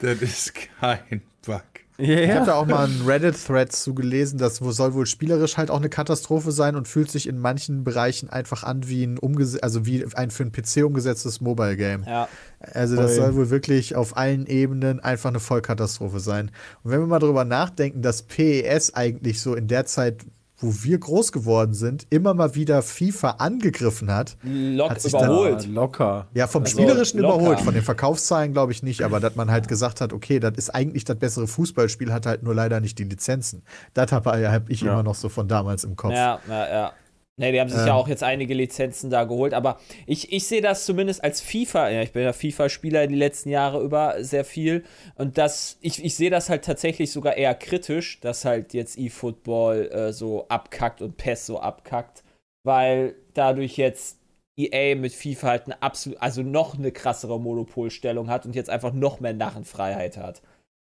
[0.00, 1.62] Das ist kein Bug.
[1.98, 5.56] Ja, Ich habe da auch mal einen Reddit-Thread zu gelesen, das wo- soll wohl spielerisch
[5.56, 9.18] halt auch eine Katastrophe sein und fühlt sich in manchen Bereichen einfach an wie ein
[9.18, 12.04] umgese also wie ein für einen PC umgesetztes Mobile-Game.
[12.06, 12.28] Ja.
[12.60, 16.50] Also das soll wohl wirklich auf allen Ebenen einfach eine Vollkatastrophe sein.
[16.82, 20.24] Und wenn wir mal drüber nachdenken, dass PES eigentlich so in der Zeit,
[20.62, 24.36] wo wir groß geworden sind, immer mal wieder FIFA angegriffen hat.
[24.42, 25.64] Lock Hat sich dann- überholt.
[25.66, 26.26] Ja, locker.
[26.34, 27.34] Ja, vom Also Spielerischen locker.
[27.36, 30.52] überholt, von den Verkaufszahlen glaube ich nicht, aber dass man halt gesagt hat, okay, das
[30.56, 33.62] ist eigentlich das bessere Fußballspiel, hat halt nur leider nicht die Lizenzen.
[33.94, 34.92] Das habe hab ich Ja.
[34.92, 36.12] immer noch so von damals im Kopf.
[36.12, 36.92] Ja, ja, ja.
[37.38, 37.86] Ne, die haben sich Ähm.
[37.86, 41.88] ja auch jetzt einige Lizenzen da geholt, aber ich, ich sehe das zumindest als FIFA,
[41.88, 46.14] ja, ich bin ja FIFA-Spieler die letzten Jahre über sehr viel und das, ich, ich
[46.14, 51.16] sehe das halt tatsächlich sogar eher kritisch, dass halt jetzt eFootball äh, so abkackt und
[51.16, 52.22] PES so abkackt,
[52.64, 54.18] weil dadurch jetzt
[54.58, 58.92] EA mit FIFA halt eine absolut, also noch eine krassere Monopolstellung hat und jetzt einfach
[58.92, 60.42] noch mehr Narrenfreiheit hat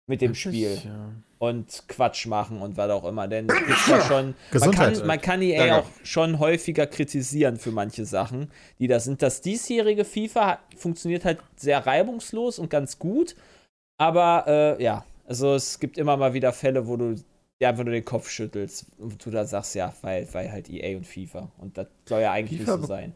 [0.07, 1.11] mit dem Spiel Ja.
[1.39, 3.27] und Quatsch machen und was auch immer.
[3.29, 5.77] Denn da schon, man kann, man kann EA Danke.
[5.77, 9.21] auch schon häufiger kritisieren für manche Sachen, die da sind.
[9.23, 13.35] Das diesjährige FIFA hat, funktioniert halt sehr reibungslos und ganz gut.
[13.99, 14.45] Aber
[14.79, 17.17] äh, ja, also es gibt immer mal wieder Fälle, wo du
[17.61, 20.97] dir einfach nur den Kopf schüttelst und du da sagst, ja, weil, weil halt EA
[20.97, 21.51] und FIFA.
[21.59, 23.13] Und das soll ja eigentlich FIFA nicht so sein.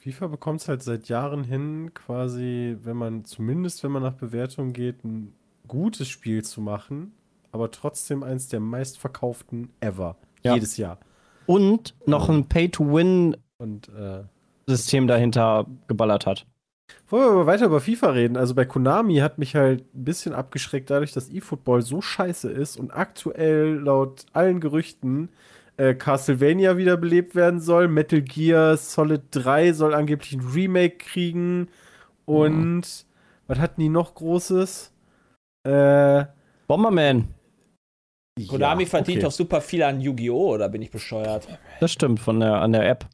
[0.00, 4.72] FIFA bekommt es halt seit Jahren hin, quasi, wenn man, zumindest wenn man nach Bewertung
[4.72, 5.34] geht, ein
[5.68, 7.12] gutes Spiel zu machen,
[7.52, 10.16] aber trotzdem eins der meistverkauften ever.
[10.42, 10.54] Ja.
[10.54, 10.98] Jedes Jahr.
[11.46, 16.46] Und noch ein Pay-to-Win-System Und äh, dahinter geballert hat.
[17.08, 18.36] wollen wir aber weiter über FIFA reden.
[18.36, 22.76] Also bei Konami hat mich halt ein bisschen abgeschreckt, dadurch, dass eFootball so scheiße ist
[22.76, 25.30] und aktuell laut allen Gerüchten
[25.76, 27.88] äh, Castlevania wiederbelebt werden soll.
[27.88, 31.68] Metal Gear Solid 3 soll angeblich ein Remake kriegen.
[32.24, 33.06] Und
[33.46, 34.92] was hatten die noch Großes?
[35.66, 36.26] Äh,
[36.68, 37.28] Bomberman,
[38.48, 39.24] Konami ja, verdient okay.
[39.24, 40.54] doch super viel an Yu-Gi-Oh!
[40.54, 41.48] oder bin ich bescheuert?
[41.80, 43.06] das stimmt, von der, an der App.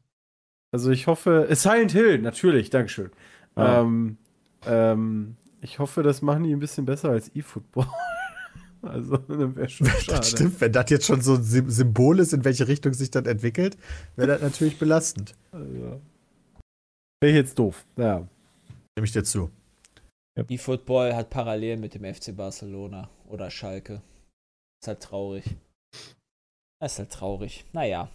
[0.71, 3.11] Also ich hoffe, äh, Silent Hill, natürlich, Dankeschön.
[3.55, 3.81] Ja.
[3.81, 4.17] Ähm,
[4.65, 7.87] ähm, ich hoffe, das machen die ein bisschen besser als eFootball.
[8.81, 10.17] also, dann wäre schon schade.
[10.17, 13.09] Das stimmt, wenn das jetzt schon so ein Sym- Symbol ist, in welche Richtung sich
[13.11, 13.77] das entwickelt,
[14.15, 15.35] wäre das natürlich belastend.
[15.51, 16.01] Also,
[17.21, 17.85] wäre ich jetzt doof.
[17.97, 18.27] Ja.
[18.97, 19.49] Nehme ich dir zu.
[20.35, 24.01] eFootball hat Parallelen mit dem FC Barcelona oder Schalke.
[24.81, 25.45] Ist halt traurig.
[26.79, 27.65] Das ist halt traurig.
[27.71, 28.09] Naja.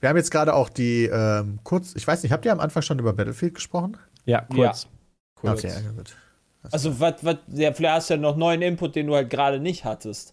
[0.00, 2.82] Wir haben jetzt gerade auch die, ähm, kurz, ich weiß nicht, habt ihr am Anfang
[2.82, 3.96] schon über Battlefield gesprochen?
[4.24, 4.88] Ja, kurz.
[5.42, 6.16] Okay, ja, gut.
[6.70, 9.58] Also, was, was, ja, vielleicht hast du ja noch neuen Input, den du halt gerade
[9.58, 10.32] nicht hattest.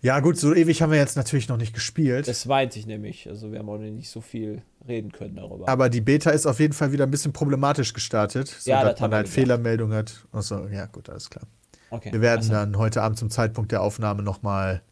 [0.00, 2.28] Ja, gut, so ewig haben wir jetzt natürlich noch nicht gespielt.
[2.28, 3.28] Das meinte ich nämlich.
[3.28, 5.68] Also, wir haben auch nicht so viel reden können darüber.
[5.68, 8.92] aber die Beta ist auf jeden Fall wieder ein bisschen problematisch gestartet, so Ja, dass
[8.92, 9.34] das haben man halt gesagt.
[9.40, 10.26] Fehlermeldungen hat.
[10.32, 11.46] Achso, ja, gut, alles klar.
[11.90, 12.12] okay.
[12.12, 14.82] Wir werden Also, dann heute Abend zum Zeitpunkt der Aufnahme nochmal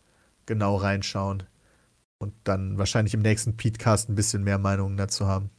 [0.45, 1.45] genau reinschauen
[2.19, 5.51] und dann wahrscheinlich im nächsten Petecast ein bisschen mehr Meinungen dazu haben.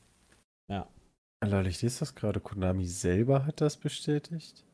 [1.39, 2.39] Alter, ich lese das gerade.
[2.39, 4.66] Konami selber hat das bestätigt?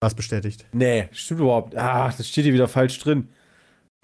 [0.00, 0.66] Was bestätigt?
[0.72, 1.76] Nee, stimmt überhaupt.
[1.76, 3.28] Ah, das steht hier wieder falsch drin.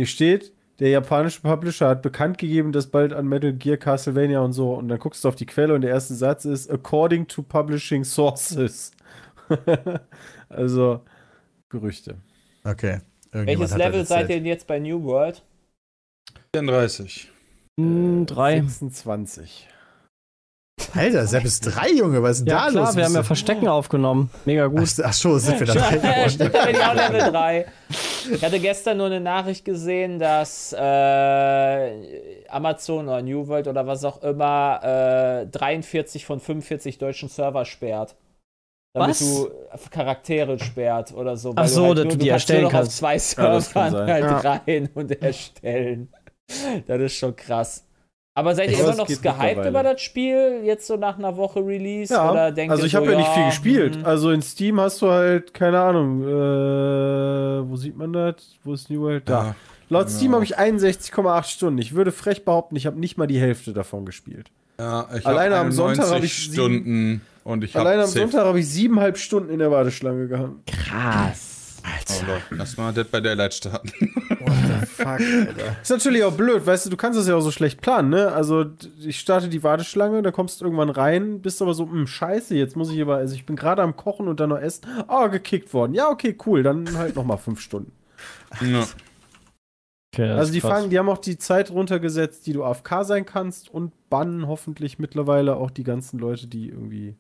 [0.01, 4.53] Hier steht, der japanische Publisher hat bekannt gegeben, dass bald an Metal Gear Castlevania und
[4.53, 4.75] so.
[4.75, 8.03] Und dann guckst du auf die Quelle und der erste Satz ist according to publishing
[8.03, 8.91] sources.
[10.49, 11.03] also
[11.69, 12.17] Gerüchte.
[12.65, 13.01] Okay.
[13.31, 15.45] Welches Level seid ihr denn jetzt bei New World?
[16.55, 17.31] 34.
[17.79, 18.61] Hm, drei.
[18.61, 19.69] 26.
[20.95, 22.97] Alter, Sepp ist drei, Junge, was ist denn Ja, da klar, los?
[22.97, 24.31] wir haben ja Verstecken aufgenommen.
[24.45, 24.89] Mega du- gut.
[25.01, 27.67] Ach, ach so, sind wir da drei Ja, stimmt, da bin ich auch Level 3.
[28.33, 34.05] Ich hatte gestern nur eine Nachricht gesehen, dass äh, Amazon oder New World oder was
[34.05, 38.15] auch immer äh, 43 von 45 deutschen Server sperrt.
[38.97, 39.19] Damit Was?
[39.19, 39.51] du
[39.91, 41.53] Charaktere sperrt oder so.
[41.57, 42.93] Ach so, dass du die kannst erstellen nur noch kannst.
[42.93, 44.09] auf zwei Ja, kann Servern sein.
[44.09, 44.51] halt Ja.
[44.67, 46.09] rein und erstellen.
[46.87, 47.87] Das ist schon krass.
[48.37, 52.13] Aber seid ihr immer noch gehypt über das Spiel, jetzt so nach einer Woche Release?
[52.13, 53.95] Ja, oder denkt also ich so, habe ja nicht viel gespielt.
[53.97, 58.37] hm, Also in Steam hast du halt, keine Ahnung, äh, wo sieht man das?
[58.65, 59.29] Wo ist New World?
[59.29, 59.45] Da.
[59.45, 59.55] Ja.
[59.89, 60.37] Laut Steam Ja.
[60.37, 61.79] habe ich 61,8 Stunden.
[61.79, 64.51] Ich würde frech behaupten, ich habe nicht mal die Hälfte davon gespielt.
[64.81, 68.09] Ja, ich Alleine am Sonntag 91 hab ich sieben- Stunden und ich habe Allein am
[68.09, 70.55] Sonntag habe ich siebeneinhalb Stunden in der Warteschlange gehabt.
[70.67, 71.54] Krass.
[71.85, 73.91] Oh Leute, lass mal Dead by Daylight starten.
[74.87, 75.77] Fuck, Alter.
[75.83, 78.33] Ist natürlich auch blöd, weißt du, du kannst das ja auch so schlecht planen, ne?
[78.33, 78.67] Also
[79.01, 82.77] ich starte die Warteschlange, da kommst du irgendwann rein, bist aber so, hm, scheiße, jetzt
[82.77, 84.87] muss ich aber, also ich bin gerade am Kochen und dann noch essen.
[85.09, 85.95] Ah, gekickt worden.
[85.95, 87.93] Ja, okay, cool, dann halt noch mal fünf Stunden.
[88.61, 88.87] ja.
[90.15, 93.69] Okay, Also die fangen, die haben auch die Zeit runtergesetzt, die du AFK sein kannst
[93.69, 97.17] und bannen hoffentlich mittlerweile auch die ganzen Leute, die irgendwie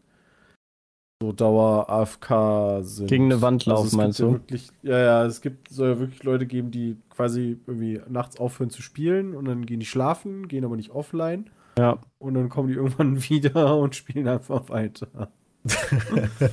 [1.27, 3.09] so Dauer AFK sind.
[3.09, 4.33] Gegen eine Wand laufen, es gibt meinst ja du?
[4.33, 8.71] Wirklich, ja, ja, es gibt soll ja wirklich Leute geben, die quasi irgendwie nachts aufhören
[8.71, 11.49] zu spielen und dann gehen die schlafen, gehen aber nicht offline
[11.79, 11.99] Ja.
[12.19, 15.31] und dann kommen die irgendwann wieder und spielen einfach weiter.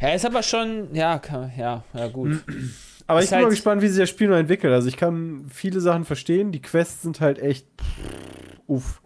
[0.00, 1.20] Ja, ist aber schon, ja,
[1.56, 2.44] ja, ja, gut.
[3.06, 4.70] Aber Ist ich bin mal halt- gespannt, wie sich das Spiel noch entwickelt.
[4.72, 6.52] Also ich kann viele Sachen verstehen.
[6.52, 7.66] Die Quests sind halt echt
[8.66, 9.00] uff.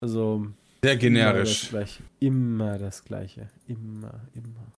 [0.00, 0.46] Also
[0.86, 1.68] Sehr Immer das generisch.
[1.70, 2.02] gleiche.
[2.20, 3.48] Immer das gleiche.
[3.66, 4.72] Immer, immer.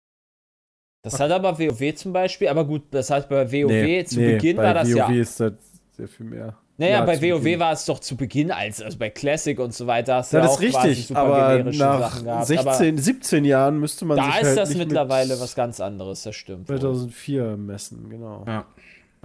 [1.03, 4.33] Das hat aber WoW zum Beispiel, aber gut, das heißt bei WoW Nee, zu nee,
[4.35, 5.09] Beginn bei war das WoW ja.
[5.11, 5.53] ist das
[5.97, 6.57] sehr viel mehr.
[6.79, 7.61] Naja, Ja, bei WoW Beginn.
[7.61, 10.43] war es doch zu Beginn, als, also bei Classic und so weiter, hast du ja
[10.43, 12.47] Das auch ist quasi richtig, super aber generische nach Sachen gehabt.
[12.47, 15.55] 16, 17 Jahren müsste man aber sich da ist halt das nicht mittlerweile mit was
[15.55, 16.69] ganz anderes, das stimmt.
[16.69, 16.79] wohl.
[16.81, 18.45] 2004 messen, genau.
[18.47, 18.67] Ja.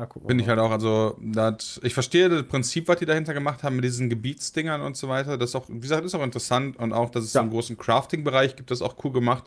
[0.01, 0.27] Ah.
[0.27, 3.75] Bin ich halt auch, also, das, ich verstehe das Prinzip, was die dahinter gemacht haben
[3.75, 5.37] mit diesen Gebietsdingern und so weiter.
[5.37, 7.43] Das ist auch, wie gesagt, ist auch interessant und auch, dass es so Ja.
[7.43, 9.43] einen großen Crafting-Bereich gibt, das ist auch cool gemacht.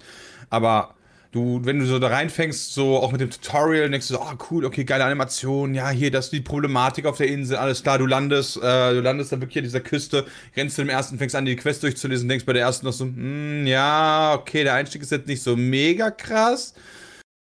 [0.51, 0.95] Aber
[1.33, 4.39] du, wenn du so da reinfängst, so auch mit dem Tutorial, denkst du so, ah,
[4.51, 7.99] cool, okay, geile Animation, ja, hier, das ist die Problematik auf der Insel, alles klar,
[7.99, 10.27] du landest, äh, du landest dann wirklich an dieser Küste,
[10.57, 13.07] rennst zu dem ersten, fängst an, die Quest durchzulesen, denkst bei der ersten noch so,
[13.07, 16.75] hm, ja, okay, der Einstieg ist jetzt nicht so mega krass.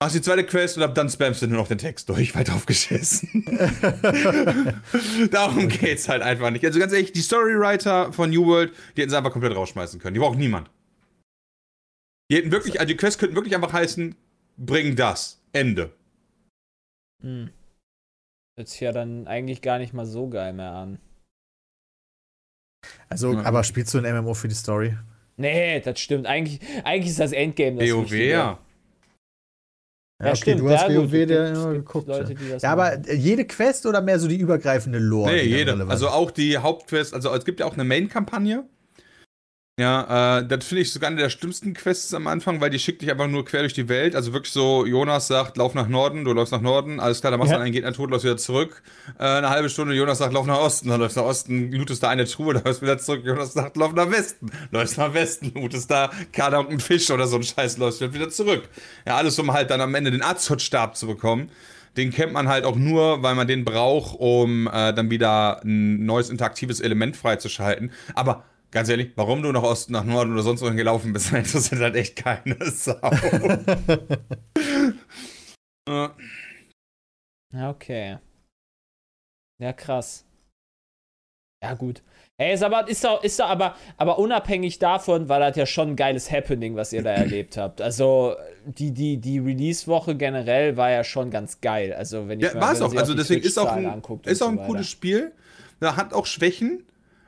[0.01, 2.43] Machst die zweite Quest und ab dann spammst du nur noch den Text durch, weil
[2.43, 3.45] drauf geschissen.
[5.31, 6.65] Darum geht's halt einfach nicht.
[6.65, 10.13] Also ganz ehrlich, die Storywriter von New World, die hätten sie einfach komplett rausschmeißen können.
[10.13, 10.69] Die braucht niemand.
[12.29, 14.15] Die hätten wirklich, also die Quests könnten wirklich einfach heißen,
[14.57, 15.41] bring das.
[15.53, 15.93] Ende.
[17.23, 17.49] Hm.
[18.57, 20.99] Hört sich ja dann eigentlich gar nicht mal so geil mehr an.
[23.07, 23.43] Also, Ja.
[23.43, 24.97] aber spielst du ein MMO für die Story?
[25.37, 26.27] Nee, das stimmt.
[26.27, 28.57] Eigentlich, eigentlich ist das Endgame das WoW, Wichtige.
[30.21, 30.27] Ja.
[30.27, 30.61] Ja, stimmt.
[30.61, 32.07] du hast ja, WoW gibt- immer geguckt.
[32.07, 33.03] Leute, ja, aber machen.
[33.07, 35.31] äh, jede Quest oder mehr so die übergreifende Lore?
[35.31, 35.73] Nee, jede.
[35.89, 38.63] Also auch die Hauptquest, also es gibt ja auch eine Main-Kampagne.
[39.77, 43.01] Ja, äh, das finde ich sogar eine der schlimmsten Quests am Anfang, weil die schickt
[43.01, 44.15] dich einfach nur quer durch die Welt.
[44.15, 47.39] Also wirklich so, Jonas sagt, lauf nach Norden, du läufst nach Norden, alles klar, dann
[47.41, 47.61] machst du Ja.
[47.61, 48.81] einen Gegner tot, läufst wieder zurück.
[49.19, 52.01] Äh, eine halbe Stunde, Jonas sagt, lauf nach Osten, dann läufst du nach Osten, lootest
[52.01, 55.91] da eine Truhe, läufst wieder zurück, Jonas sagt, lauf nach Westen, läufst nach Westen, lootest
[55.91, 58.69] da, keine Ahnung, einen Fisch oder so ein Scheiß, läufst wieder zurück.
[59.05, 61.49] Ja, alles um halt dann am Ende den Azot-Stab zu bekommen.
[61.97, 66.05] Den kennt man halt auch nur, weil man den braucht, um äh, dann wieder ein
[66.05, 67.91] neues interaktives Element freizuschalten.
[68.13, 68.45] Aber
[68.75, 71.95] ganz ehrlich, warum du nach Osten, nach Norden oder sonst wohin gelaufen bist, interessiert halt
[71.95, 72.99] echt keine Sau.
[77.53, 78.17] Ja, okay.
[79.61, 80.25] Ja, krass.
[81.63, 82.01] Ja, gut.
[82.37, 85.91] Ey, ist aber, ist doch, ist doch aber, aber unabhängig davon war das ja schon
[85.91, 87.81] ein geiles Happening, was ihr da erlebt habt.
[87.81, 91.93] Also, die, die, die Release-Woche generell war ja schon ganz geil.
[91.93, 92.93] Also, wenn ich ja, war es auch.
[92.93, 94.89] Also deswegen ist auch ein, anguckt ist auch ein so cooles.
[94.89, 95.31] Spiel.
[95.79, 96.83] Da hat auch Schwächen.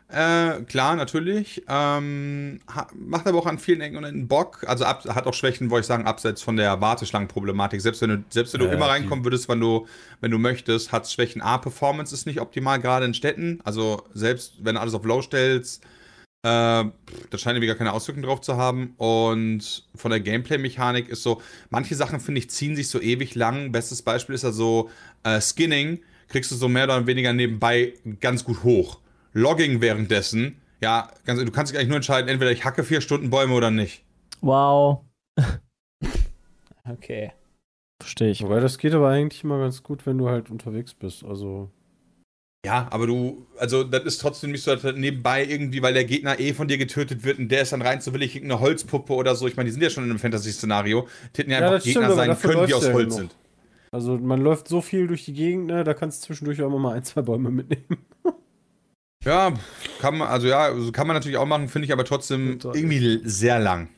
[0.10, 1.64] Äh, klar, natürlich.
[1.68, 2.60] Ähm,
[2.96, 4.64] macht aber auch an vielen Ecken und Enden Bock.
[4.66, 7.82] Also ab, hat auch Schwächen, wollte ich sagen, abseits von der Warteschlangenproblematik.
[7.82, 9.86] Selbst wenn du, selbst wenn du Ja, immer reinkommen würdest, wenn du,
[10.22, 11.42] wenn du möchtest, hat es Schwächen.
[11.42, 13.60] A, Performance ist nicht optimal, gerade in Städten.
[13.66, 15.84] Also selbst wenn du alles auf Low stellst,
[16.44, 16.92] äh, da
[17.34, 18.94] scheint irgendwie gar keine Auswirkungen drauf zu haben.
[18.96, 23.74] Und von der Gameplay-Mechanik ist so, manche Sachen, finde ich, ziehen sich so ewig lang.
[23.74, 24.90] Bestes Beispiel ist ja so,
[25.24, 26.00] äh, Skinning
[26.30, 29.00] kriegst du so mehr oder weniger nebenbei ganz gut hoch.
[29.38, 33.30] Logging währenddessen, ja, ganz, du kannst dich eigentlich nur entscheiden, entweder ich hacke vier Stunden
[33.30, 34.04] Bäume oder nicht.
[34.42, 35.02] Wow.
[36.90, 37.34] Okay.
[38.02, 38.42] Verstehe ich.
[38.42, 41.26] Wobei das geht aber eigentlich immer ganz gut, wenn du halt unterwegs bist.
[41.26, 41.70] Also
[42.66, 46.40] Ja, aber du, also das ist trotzdem nicht so dass nebenbei irgendwie, weil der Gegner
[46.40, 49.36] eh von dir getötet wird und der ist dann rein so willig irgendeine Holzpuppe oder
[49.36, 49.48] so.
[49.50, 51.10] Ich meine, die sind ja schon in einem Fantasy-Szenario.
[51.36, 53.18] Hätten ja Ja, einfach stimmt, Gegner sein können, die aus ja Holz noch.
[53.18, 53.36] sind.
[53.92, 56.80] Also man läuft so viel durch die Gegend, ne, da kannst du zwischendurch auch immer
[56.80, 58.06] mal ein, zwei Bäume mitnehmen.
[59.24, 59.54] Ja,
[60.00, 63.22] kann man, also ja, also kann man natürlich auch machen, finde ich aber trotzdem irgendwie
[63.24, 63.90] sehr lang.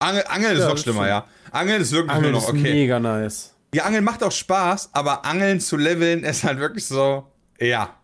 [0.00, 1.26] Angel, Angeln ist Ja, noch das schlimmer, ja.
[1.50, 2.72] Angeln ist wirklich Angeln nur noch ist okay.
[2.72, 3.54] mega nice.
[3.74, 7.94] Ja, Angeln macht auch Spaß, aber Angeln zu leveln ist halt wirklich so, ja.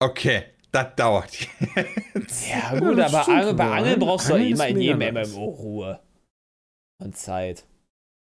[0.00, 2.48] Okay, das dauert jetzt.
[2.48, 3.70] Ja, Ja, gut, das aber stimmt Angel, bei.
[3.70, 5.28] Angeln brauchst du Angeln immer ist in jedem nice.
[5.32, 6.00] MMO Ruhe.
[7.02, 7.64] Und Zeit.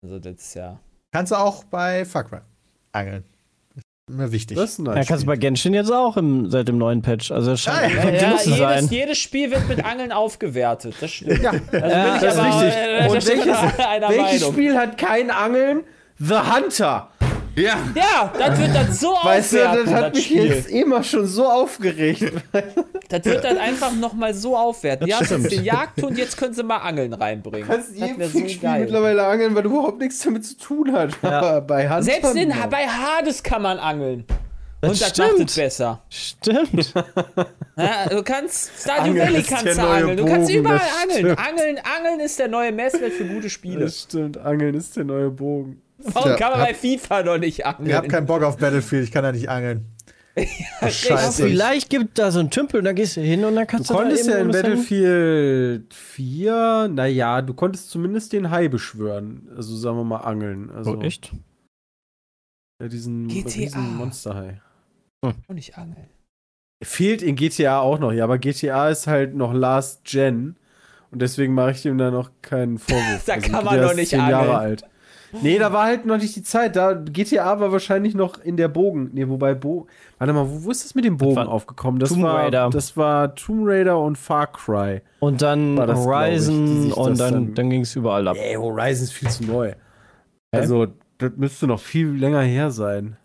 [0.02, 0.78] Also, das ist ja.
[1.12, 2.40] Kannst du auch bei Far Cry
[2.92, 3.24] angeln.
[4.08, 4.56] Immer wichtig.
[4.56, 4.96] Das ist ein nice.
[4.96, 7.30] Ja, kannst du bei Genshin jetzt auch im, seit dem neuen Patch.
[7.30, 8.88] Also das scheint Ja, ja, Ja, zu jedes, sein.
[8.90, 10.94] jedes Spiel wird mit Angeln aufgewertet.
[11.00, 11.42] Das stimmt.
[11.42, 12.74] Ja, Also bin Ja, ich das ist aber, richtig.
[12.74, 14.48] äh, Und welches, welches.
[14.48, 15.80] Spiel hat kein Angeln?
[16.18, 17.10] The Hunter.
[17.58, 20.44] Ja, Ja, das wird dann so Weißt du, das hat das mich Spiel.
[20.46, 22.32] jetzt immer schon so aufgeregt.
[23.08, 25.08] Das wird dann einfach nochmal so aufwerten.
[25.08, 25.52] Das haben jetzt stimmt.
[25.52, 27.66] den Jagdhund, jetzt können sie mal Angeln reinbringen.
[27.68, 28.80] Du kannst wäre so Fickspiel geil.
[28.82, 31.12] mittlerweile angeln, weil überhaupt nichts damit zu tun hat.
[31.22, 32.02] Aber bei Hunter.
[32.02, 34.24] Selbst in, bei Hades kann man angeln.
[34.80, 35.38] Das Und das stimmt.
[35.38, 36.02] macht es besser.
[36.10, 36.94] Stimmt.
[37.76, 40.16] Ja, du kannst Stardew Angeln Valley ist kannst der du neue angeln.
[40.16, 41.18] Du kannst überall angeln.
[41.18, 41.38] stimmt.
[41.38, 41.78] Angeln.
[41.96, 43.80] Angeln ist der neue Messwert für gute Spiele.
[43.84, 45.80] Das stimmt, Angeln ist der neue Bogen.
[45.98, 47.88] Warum Ja, kann man hab- bei FIFA noch nicht angeln?
[47.88, 49.84] Ihr habt keinen Bock auf Battlefield, ich kann da nicht angeln.
[50.36, 50.40] Oh,
[50.82, 51.48] Ja, Scheiße.
[51.48, 53.90] vielleicht gibt da so einen Tümpel und dann gehst du hin und dann Du kannst
[53.90, 59.48] du, konntest da ja in Battlefield 4, naja, du konntest zumindest den Hai beschwören.
[59.56, 60.70] Also sagen wir mal angeln.
[60.70, 61.32] Also Oh, echt?
[62.80, 63.48] Ja, diesen, GTA.
[63.50, 64.60] diesen Monsterhai.
[65.22, 66.06] Und nicht angeln.
[66.84, 70.54] Fehlt in GTA auch noch, ja, aber GTA ist halt noch Last Gen.
[71.10, 73.22] Und deswegen mache ich dem da noch keinen Vorwurf.
[73.26, 74.30] Da Also kann man GTA noch ist nicht 10 angeln.
[74.38, 74.84] Jahre alt.
[75.42, 76.74] Nee, da war halt noch nicht die Zeit.
[76.76, 79.10] Da GTA war wahrscheinlich noch in der Bogen.
[79.12, 79.88] Nee, wobei Bogen.
[80.18, 82.00] Warte mal, wo, wo ist das mit dem Bogen war aufgekommen?
[82.00, 82.70] Das Tomb war Raider.
[82.72, 85.02] das war Tomb Raider und Far Cry.
[85.20, 88.36] Und dann das, ich, Horizon sich und das dann, dann- dann ging es überall ab.
[88.38, 89.72] Ey, Horizon ist viel zu neu.
[90.50, 90.86] Also,
[91.18, 93.16] das müsste noch viel länger her sein.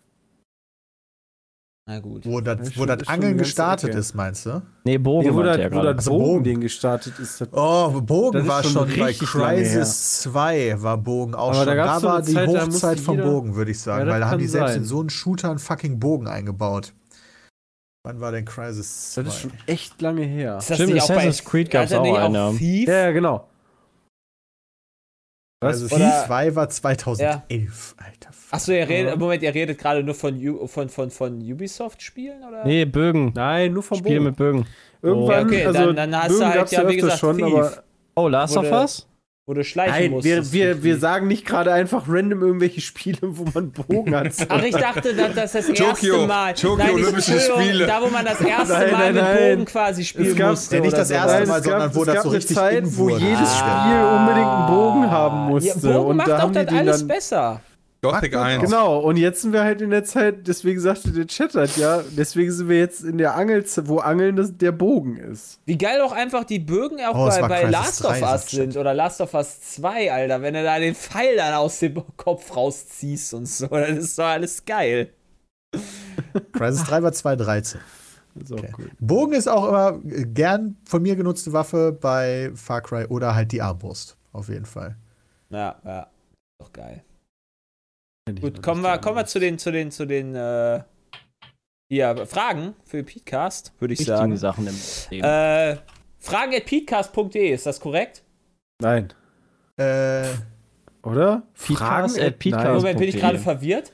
[1.86, 2.24] Na gut.
[2.24, 3.98] Wo Ja, das, wo das Angeln eine gestartet Ecke.
[3.98, 4.62] ist, meinst du?
[4.84, 7.42] Nee, Bogen Nee, wo das, er wo das Also Bogen, gestartet ist.
[7.42, 11.54] Das Oh, Bogen Das ist war schon schon bei Crisis 2 war Bogen auch Aber
[11.56, 11.66] schon.
[11.66, 14.06] da Da, war eine die Zeit, da musste Hochzeit vom jeder- Bogen, würde ich sagen.
[14.06, 14.82] Ja, weil da haben die selbst sein.
[14.82, 16.94] in so einen Shooter einen fucking Bogen eingebaut.
[18.06, 19.22] Wann war denn Crisis 2?
[19.22, 20.56] das ist schon echt lange her.
[20.58, 22.50] Ist das Stimmt, auch Assassin's Creed hat er nicht auch einen, ja.
[22.52, 22.88] Thief?
[22.88, 23.12] Ja, ja,
[25.64, 25.70] genau.
[25.78, 28.30] Crisis Oder- 2 war 2011, Alter.
[28.50, 32.42] Achso, ihr redet, Moment, ihr redet gerade nur von, U- von, von, von Ubisoft-Spielen?
[32.46, 32.64] oder?
[32.64, 33.32] Nee, Bögen.
[33.34, 34.24] Nein, nur vom Spiele Bogen.
[34.26, 34.66] mit Bögen.
[35.02, 37.42] Irgendwann, Ja, okay, also dann- dann hast Bögen du halt ja, wie gesagt, Thief.
[37.44, 37.72] aber
[38.16, 39.08] Oh, Last of Us?
[39.46, 40.54] Wo du schleichen nein, musstest.
[40.54, 44.32] wir, wir, wir sagen nicht gerade einfach random irgendwelche Spiele, wo man Bogen hat.
[44.48, 46.54] Ach, ich dachte, dass das das erste Tokio, Mal.
[46.54, 47.86] Tokio nein, nicht- Olympische Spiele.
[47.86, 49.50] Da, wo man das erste Nein, Mal nein, mit.
[49.58, 50.76] Bogen quasi spielen Es gab- musste.
[50.76, 52.38] Ja, nicht das erste Nein, Mal, es gab, sondern wo es das gab so eine
[52.38, 53.84] richtig Zeit, wo jedes Ah.
[53.84, 55.68] Spiel unbedingt einen Bogen haben musste.
[55.88, 57.60] Ja, Bogen und macht da das den alles dann, besser.
[58.10, 58.62] Gothic Mag 1.
[58.62, 62.02] Genau, und jetzt sind wir halt in der Zeit, deswegen sagte der Chat halt, ja,
[62.16, 65.60] deswegen sind wir jetzt in der Angelzeit, wo Angeln das, der Bogen ist.
[65.64, 68.50] Wie geil auch einfach die Bögen auch Oh, bei, bei Crisis Last of 3, Us
[68.50, 72.02] sind oder Last of Us 2, Alter, wenn du da den Pfeil dann aus dem
[72.16, 75.10] Kopf rausziehst und so, das ist doch alles geil.
[76.52, 77.80] Crisis 3 war 2013.
[78.34, 78.72] Das ist auch Okay.
[78.78, 78.90] cool.
[79.00, 83.62] Bogen ist auch immer gern von mir genutzte Waffe bei Far Cry oder halt die
[83.62, 84.16] Armbrust.
[84.32, 84.96] Auf jeden Fall.
[85.50, 86.06] Ja, ja.
[86.58, 87.04] Doch geil.
[88.40, 90.82] Gut, kommen wir, kommen wir zu den, zu den, zu den, äh,
[91.90, 94.36] hier, Fragen für den Podcast, würde ich Wichtigen sagen.
[94.38, 94.74] Sachen im
[95.10, 95.24] Leben.
[95.26, 95.76] Äh,
[96.20, 98.24] fragen at peatcast.de, ist das korrekt?
[98.80, 99.12] Nein,
[99.76, 100.24] Äh,
[101.02, 101.42] oder?
[101.52, 102.42] Fragen at.
[102.46, 102.74] Nein.
[102.76, 103.92] Moment, bin ich gerade verwirrt?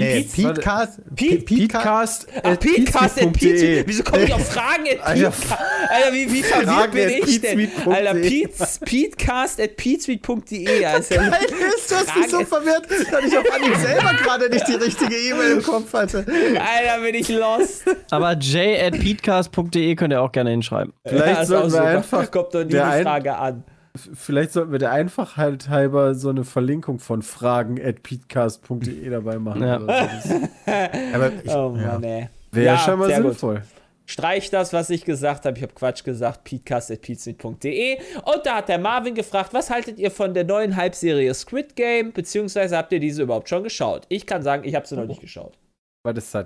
[0.00, 1.00] Petecast.
[1.14, 1.46] Petecast.
[1.46, 3.32] Peatcast Ach, Peatcast at.
[3.32, 3.84] Pete.
[3.86, 5.62] Wieso komme ich auf Fragen at Alter, Peatcast?
[5.88, 7.68] Alter, wie, wie verwirrt Fragen bin ich denn?
[7.86, 10.84] Alter, Pete's, Peatcast at peatsmeet.de.
[10.84, 11.30] Also, Geil
[11.76, 15.14] ist, du hast mich so verwirrt, dass ich auf Anhieb selber gerade nicht die richtige
[15.16, 16.18] E-Mail im Kopf hatte.
[16.18, 17.84] Alter, bin ich lost.
[18.10, 20.92] Aber j at peatcast.de könnt ihr auch gerne hinschreiben.
[21.06, 23.64] Vielleicht ist sollten wir einfach Kommt doch nie die Frage an.
[23.94, 29.62] Vielleicht sollten wir der Einfachheit halber so eine Verlinkung von Fragen at peatcast.de dabei machen.
[29.62, 29.80] Ja.
[29.80, 30.40] Oder so.
[30.64, 31.86] Das Aber ich, Oh ja.
[31.92, 32.28] Mann, ey.
[32.52, 33.32] Wäre Ja, schon mal sehr gut.
[33.32, 33.62] sinnvoll.
[34.06, 35.56] Streich das, was ich gesagt habe.
[35.56, 36.44] Ich habe Quatsch gesagt.
[36.44, 37.98] peatcast.peatsmeet.de.
[38.24, 42.12] Und da hat der Marvin gefragt, was haltet ihr von der neuen Halbserie Squid Game?
[42.12, 44.04] Beziehungsweise habt ihr diese überhaupt schon geschaut?
[44.08, 45.56] Ich kann sagen, ich habe sie noch nicht geschaut.
[46.04, 46.44] Was ist das?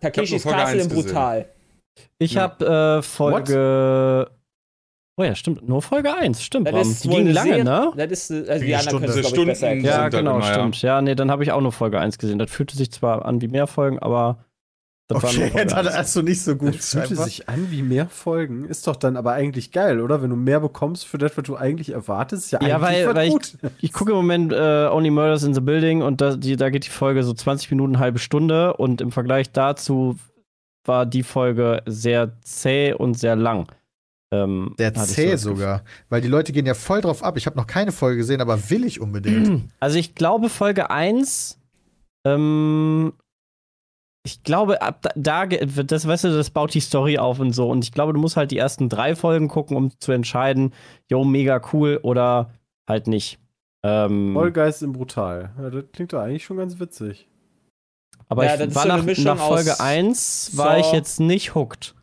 [0.00, 1.46] Takeshis Castle 1 in Brutal.
[2.18, 2.42] Ich Ja.
[2.42, 4.30] habe äh, Folge.
[5.16, 5.68] Oh ja, stimmt.
[5.68, 6.66] Nur Folge 1, stimmt.
[6.72, 7.92] Das ist Die ging lange, ne?
[7.96, 10.00] Das ist, also Wie die anderen Stunde- können es, glaube ich, Stunden- besser erklären.
[10.00, 10.54] Ja, genau, immer, ja.
[10.54, 10.82] stimmt.
[10.82, 12.38] Ja, nee, dann habe ich auch nur Folge 1 gesehen.
[12.40, 14.44] Das fühlte sich zwar an wie mehr Folgen, aber
[15.06, 16.74] Das war Okay, nur Folge dann hast du nicht so gut.
[16.74, 18.64] Das fühlte sich an wie mehr Folgen.
[18.64, 20.20] Ist doch dann aber eigentlich geil, oder?
[20.20, 23.14] Wenn du mehr bekommst für das, was du eigentlich erwartest, ist ja, Ja, eigentlich weil,
[23.14, 23.52] weil gut.
[23.78, 26.70] ich, ich gucke im Moment äh, Only Murders in the Building und da, die, da
[26.70, 30.16] geht die Folge so 20 Minuten, halbe Stunde und im Vergleich dazu
[30.86, 33.68] war die Folge sehr zäh und sehr lang.
[34.34, 35.38] Ähm, so zäh Gefühl.
[35.38, 35.82] sogar.
[36.08, 37.36] Weil die Leute gehen ja voll drauf ab.
[37.36, 39.70] Ich habe noch keine Folge gesehen, aber will ich unbedingt.
[39.80, 41.58] Also ich glaube Folge 1,
[42.26, 43.12] ähm,
[44.26, 47.68] ich glaube, ab da, da das, weißt du, das baut die Story auf und so.
[47.68, 50.72] Und ich glaube, du musst halt die ersten drei Folgen gucken, um zu entscheiden,
[51.10, 52.50] jo, mega cool oder
[52.88, 53.38] halt nicht.
[53.84, 55.52] Ähm, Vollgeist im Brutal.
[55.58, 57.28] Ja, das klingt doch eigentlich schon ganz witzig.
[58.30, 61.94] aber Ja, ich war so nach, nach Folge aus 1 war ich jetzt nicht hooked.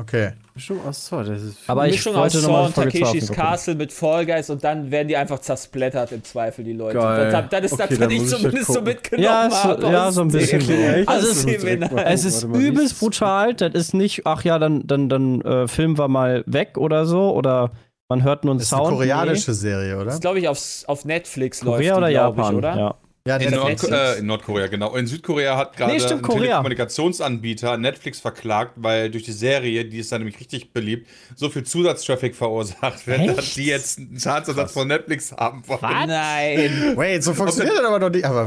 [0.00, 0.30] Okay.
[0.54, 3.30] Bestimmt aus so, das ist Aber ich Mischung aus Saw mal und Takeshis.
[3.30, 6.98] Castle mit Fall Guys und dann werden die einfach zersplattert im Zweifel, die Leute.
[6.98, 7.30] Geil.
[7.30, 8.84] Das, das ist Okay, das, was ich muss ich das zumindest so gucken.
[8.88, 9.82] mitgenommen Ja, so- habe.
[9.92, 10.72] ja, aus so ein bisschen so.
[10.72, 11.08] echt?
[11.08, 13.54] Also Das es- es ist mal, übelst brutal.
[13.54, 17.30] Das ist nicht, ach ja, dann, dann, dann äh, filmen wir mal weg oder so.
[17.34, 17.70] Oder
[18.08, 18.94] man hört nur einen Das ist eine Sound.
[18.96, 20.06] koreanische Serie, oder?
[20.06, 21.70] Das ist, glaube ich, auf, auf Netflix Nee.
[21.70, 22.76] Korea läuft oder die, glaub Japan, ich, oder?
[22.76, 22.94] ja.
[23.24, 24.96] Ja, In, Nord äh, in Nordkorea, genau.
[24.96, 26.22] In Südkorea hat gerade Nee, ein.
[26.40, 31.62] Telekommunikationsanbieter Netflix verklagt, weil durch die Serie, die ist dann nämlich richtig beliebt, so viel
[31.62, 33.38] Zusatztraffic verursacht wird, Echt?
[33.38, 36.08] dass die jetzt einen Schadensersatz von Netflix haben wollen.
[36.08, 36.94] Nein.
[36.96, 38.24] Wait, so funktioniert das aber noch nicht.
[38.24, 38.42] Aber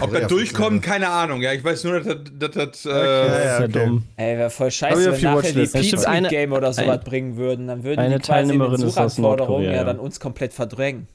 [0.00, 1.42] Ob durchkommt, funktioniert keine Ahnung.
[1.42, 2.50] Ja, ich weiß nur, dass das.
[2.52, 2.96] das, Okay.
[2.96, 3.68] äh, Das ist ja okay.
[3.86, 4.04] dumm.
[4.16, 7.66] Ey, wäre voll scheiße, wenn die nachher die Pizza Game oder sowas bringen würden.
[7.66, 9.84] Dann würden eine die quasi Teilnehmerin ist aus Suchanforderungen Nordkorea, ja ja.
[9.84, 11.08] dann uns komplett verdrängen.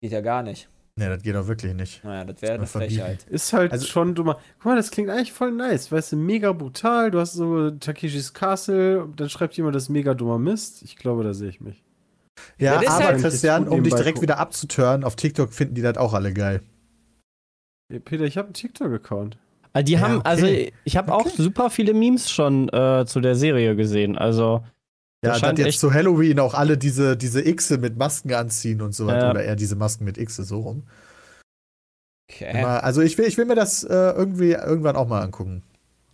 [0.00, 0.68] Geht ja gar nicht.
[0.98, 2.02] Nee, das geht doch wirklich nicht.
[2.04, 2.66] Naja, das wäre eine.
[2.66, 3.24] Frechheit.
[3.30, 4.38] Ist halt Also- schon dummer.
[4.58, 5.92] Guck mal, das klingt eigentlich voll nice.
[5.92, 7.10] Weißt du, mega brutal.
[7.10, 9.08] Du hast so Takeshis Castle.
[9.16, 10.82] Dann schreibt jemand, das ist mega dummer Mist.
[10.82, 11.82] Ich glaube, da sehe ich mich.
[12.58, 14.22] Ja, das ist aber halt- Christian, um dich direkt gucken.
[14.22, 16.62] wieder abzutören, auf TikTok finden die das auch alle geil.
[17.92, 19.38] Ey, Peter, ich habe einen TikTok-Account.
[19.72, 20.28] Also die Ja, haben, okay.
[20.28, 20.46] also
[20.84, 24.16] ich habe auch super viele Memes schon äh, zu der Serie gesehen.
[24.18, 24.64] Also
[25.24, 28.80] Ja, Das dass scheint jetzt zu Halloween auch alle diese, diese Xe mit Masken anziehen
[28.82, 29.24] und so weiter.
[29.26, 29.30] Ja.
[29.30, 30.86] Oder eher diese Masken mit Xe so rum.
[32.30, 32.58] Okay.
[32.60, 35.62] Immer, also ich will, ich will mir das äh, irgendwie irgendwann auch mal angucken.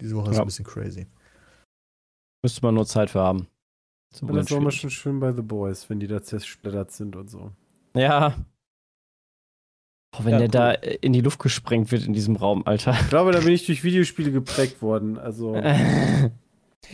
[0.00, 0.42] Diese Woche ist Ja.
[0.42, 1.06] ein bisschen crazy.
[2.42, 3.46] müsste man nur Zeit für haben.
[4.14, 4.90] Zum Und das war mal Unentschieden.
[4.90, 7.50] schon schön bei The Boys, wenn die da zersplittert sind und so.
[7.96, 8.34] Ja.
[10.12, 10.50] Boah, wenn Ja, der cool.
[10.50, 12.92] da in die Luft gesprengt wird in diesem Raum, Alter.
[13.00, 15.18] Ich glaube, da bin ich durch Videospiele geprägt worden.
[15.18, 15.56] Also.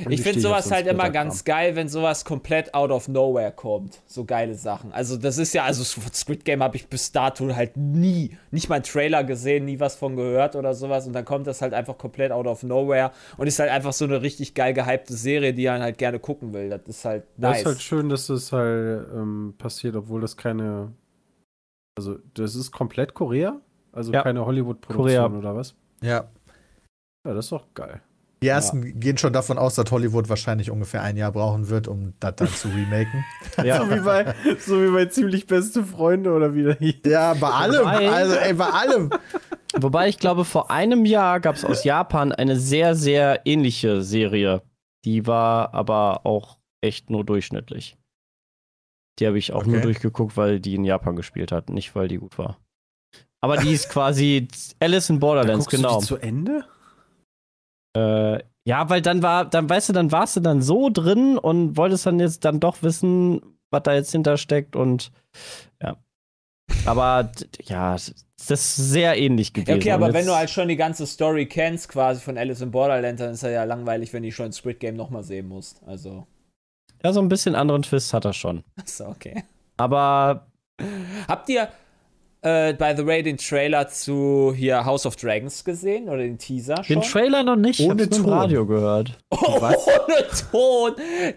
[0.09, 4.01] Ich finde sowas halt immer ganz geil, wenn sowas komplett out of nowhere kommt.
[4.07, 4.93] So geile Sachen.
[4.93, 8.77] Also, das ist ja, also Squid Game habe ich bis dato halt nie, nicht mal
[8.77, 11.07] einen Trailer gesehen, nie was von gehört oder sowas.
[11.07, 14.05] Und dann kommt das halt einfach komplett out of nowhere und ist halt einfach so
[14.05, 16.71] eine richtig geil gehypte Serie, die man halt gerne gucken will.
[16.71, 17.61] Das ist halt Das nice.
[17.61, 20.93] ist halt schön, dass das halt ähm, passiert, obwohl das keine.
[21.99, 23.61] Also, das ist komplett Korea?
[23.93, 24.23] Also Ja.
[24.23, 25.75] keine Hollywood-Produktion oder was?
[26.01, 26.29] Ja.
[27.27, 28.01] Ja, das ist doch geil.
[28.43, 32.15] Die ersten gehen schon davon aus, dass Hollywood wahrscheinlich ungefähr ein Jahr brauchen wird, um
[32.21, 33.23] das dann zu remaken.
[33.65, 33.79] ja.
[33.85, 36.95] So, wie bei, so wie bei ziemlich beste Freunde oder wie der hieß.
[37.05, 37.81] ja, bei allem.
[37.85, 39.11] Wobei- Also, ey, bei allem.
[39.77, 44.63] Wobei ich glaube, vor einem Jahr gab es aus Japan eine sehr, sehr ähnliche Serie.
[45.05, 47.99] Die war aber auch echt nur durchschnittlich.
[49.19, 49.83] Die habe ich auch nur Okay.
[49.85, 52.57] durchgeguckt, weil die in Japan gespielt hat, nicht weil die gut war.
[53.43, 54.49] Aber die ist quasi
[54.81, 55.95] Alice in Borderlands, genau.
[55.97, 56.65] du die zu Ende?
[57.97, 61.77] Äh, ja, weil dann war, dann weißt du, dann warst du dann so drin und
[61.77, 65.11] wolltest dann jetzt dann doch wissen, was da jetzt hintersteckt und
[65.83, 65.97] ja.
[66.87, 67.33] Aber
[67.63, 69.79] ja, das ist sehr ähnlich gewesen.
[69.79, 73.19] Okay, aber wenn du halt schon die ganze Story kennst, quasi von Alice in Borderland,
[73.19, 75.83] dann ist er ja langweilig, wenn du schon Squid Game nochmal sehen musst.
[75.85, 76.27] Also,
[77.03, 78.63] Ja, so ein bisschen anderen Twist hat er schon.
[78.85, 79.43] ist okay.
[79.77, 80.47] Aber
[81.29, 81.69] Habt ihr,
[82.43, 86.83] äh, by the way, den Trailer zu hier House of Dragons gesehen oder den Teaser
[86.85, 86.97] schon?
[87.01, 88.39] den Trailer noch nicht, Ohne ich hab's nur Ton.
[88.39, 89.19] Radio gehört.
[89.31, 89.75] Oh, ohne
[90.51, 90.93] Ton.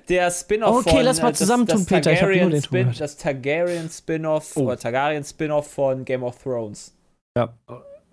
[0.10, 2.52] Der Spin-off Okay, von lass mal äh, das- zusammentun, das Peter, ich hab nur Targaryen
[2.52, 2.96] den Ton.
[3.00, 4.62] Das Targaryen Spin-off Oh.
[4.62, 6.94] oder Targaryen Spin-off von Game of Thrones.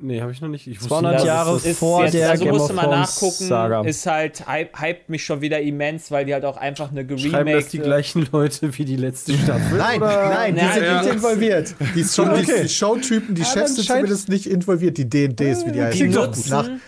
[0.03, 0.67] Nee, habe ich noch nicht.
[0.67, 2.83] Ich wusste 200 nicht, Jahre ist vor jetzt, der also Game musst of du mal
[2.85, 3.81] Thrones nachgucken, Saga.
[3.83, 7.53] ist halt, hype, hypt mich schon wieder immens, weil die halt auch einfach eine Schreiben
[7.53, 9.77] das die gleichen Leute wie die letzte Staffel?
[9.77, 10.31] Nein, oder?
[10.31, 11.03] nein, die Ja, sind ja.
[11.03, 11.75] nicht involviert.
[11.95, 12.63] Die, Show, Okay.
[12.63, 16.09] die Showtypen, die Ah, Chefs sind zumindest nicht involviert, die D&Ds, wie die heißen.
[16.09, 16.71] Die doch nach- gut.
[16.71, 16.81] nutzen,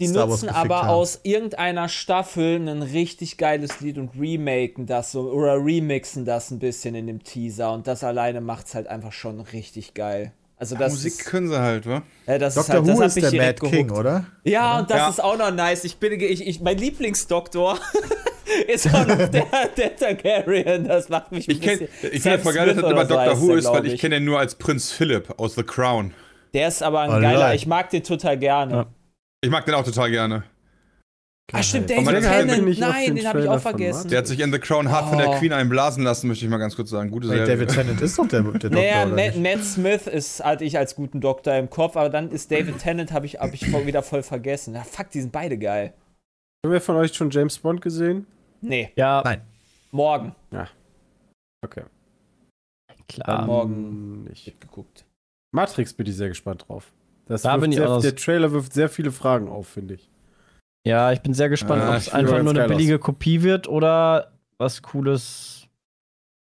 [0.00, 0.88] die nutzen aber haben.
[0.90, 6.58] aus irgendeiner Staffel ein richtig geiles Lied und remaken das so oder remixen das ein
[6.58, 10.32] bisschen in dem Teaser und das alleine macht's halt einfach schon richtig geil.
[10.60, 12.02] Also das Musik ist, können sie halt, wa?
[12.26, 12.74] äh, das ist Dr.
[12.80, 14.00] halt, das Who hat ist mich der Mad King, gehuckt.
[14.00, 14.24] oder?
[14.44, 15.08] Ja, und das Ja.
[15.08, 15.84] ist auch noch nice.
[15.84, 17.78] Ich bin, ich, ich, mein Lieblingsdoktor
[18.68, 19.46] ist auch noch der,
[19.76, 20.88] der Targaryen.
[20.88, 23.66] Das macht mich Ich bisschen- ich voll geil, dass das immer so heißt Who ist,
[23.66, 26.12] weil glaub ich kenne ihn nur als Prinz Philip aus The Crown.
[26.54, 27.22] Der ist aber ein Alright.
[27.34, 27.54] geiler.
[27.54, 28.72] Ich mag den total gerne.
[28.74, 28.86] Ja.
[29.42, 30.42] Ich mag den auch total gerne.
[31.50, 32.78] Ah, stimmt, David der Tennant.
[32.78, 34.08] Nein, den den habe ich auch von vergessen.
[34.10, 35.22] Der hat sich in The Crown hart von Oh.
[35.30, 37.10] der Queen einblasen lassen, möchte ich mal ganz kurz sagen.
[37.10, 37.46] Gute Serie.
[37.46, 39.36] David Tennant ist doch der, der Doktor, Naja, oder Matt?
[39.36, 43.12] Matt Smith ist hatte ich als guten Doktor im Kopf, aber dann ist David Tennant
[43.12, 44.74] habe ich, hab ich voll, wieder voll vergessen.
[44.74, 45.94] Ja, fuck, die sind beide geil.
[46.66, 48.26] Haben wir von euch schon James Bond gesehen?
[48.60, 49.40] Nee, Ja, Nein.
[49.90, 50.34] morgen.
[51.64, 51.82] Okay.
[53.08, 53.46] klar.
[53.46, 54.24] morgen.
[54.24, 54.60] nicht.
[54.60, 55.04] Geguckt.
[55.52, 56.92] Matrix bin ich sehr gespannt drauf.
[57.26, 60.08] Das Da bin ich sehr, auch der Trailer wirft sehr viele Fragen auf, finde ich.
[60.88, 62.76] Ja, ich bin sehr gespannt, Ah, ob es einfach nur eine geil aus.
[62.76, 65.66] billige Kopie wird oder was Cooles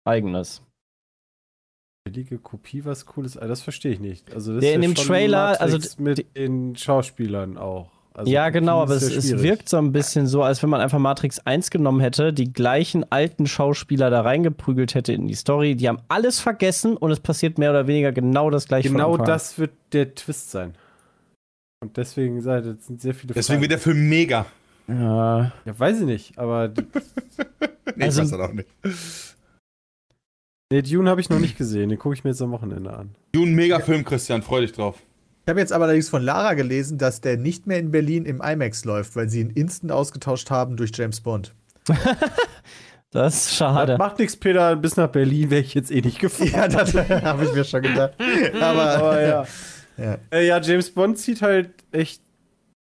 [0.07, 0.61] Eigenes.
[2.03, 3.37] Billige Kopie, was cooles.
[3.37, 4.31] Ah, Das verstehe ich nicht.
[4.33, 7.89] Also das Der ist in ja dem schon Trailer, Matrix also mit den Schauspielern auch.
[8.13, 10.99] Also ja, genau, aber es, es wirkt so ein bisschen so, als wenn man einfach
[10.99, 15.75] Matrix 1 genommen hätte, die gleichen alten Schauspieler da reingeprügelt hätte in die Story.
[15.75, 18.89] Die haben alles vergessen und es passiert mehr oder weniger genau das gleiche.
[18.89, 20.75] Genau das wird der Twist sein.
[21.85, 23.79] Und deswegen sind sehr viele Deswegen wird Fragen.
[23.79, 24.45] der Film mega.
[24.87, 26.69] Ja, Ja, weiß ich nicht, aber
[27.95, 28.67] Nee, Also- ich weiß das auch nicht.
[30.71, 31.89] nee, Dune habe ich noch nicht gesehen.
[31.89, 33.15] Den gucke ich mir jetzt am Wochenende an.
[33.31, 34.97] Du ein mega Film, Christian, freu dich drauf.
[35.45, 38.41] Ich habe jetzt aber allerdings von Lara gelesen, dass der nicht mehr in Berlin im
[38.41, 41.53] IMAX läuft, weil sie ihn instant ausgetauscht haben durch James Bond.
[43.11, 43.97] das ist schade.
[43.99, 44.75] Macht nichts, Peter.
[44.75, 46.49] Bis nach Berlin wäre ich jetzt eh nicht gefahren.
[46.51, 48.13] Ja, das habe ich mir schon gedacht.
[48.59, 49.45] Aber, Aber ja.
[49.97, 50.17] Ja.
[50.31, 52.21] Äh, ja, James Bond zieht halt echt.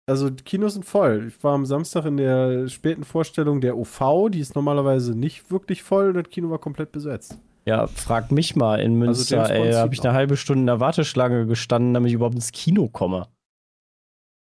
[0.07, 1.27] Also, die Kinos sind voll.
[1.27, 4.29] Ich war am Samstag in der späten Vorstellung der OV.
[4.31, 7.37] Die ist normalerweise nicht wirklich voll und das Kino war komplett besetzt.
[7.65, 10.61] Ja, frag mich mal in Münster, James Bond ey, da habe ich eine halbe Stunde
[10.61, 13.27] in der Warteschlange gestanden, damit ich überhaupt ins Kino komme.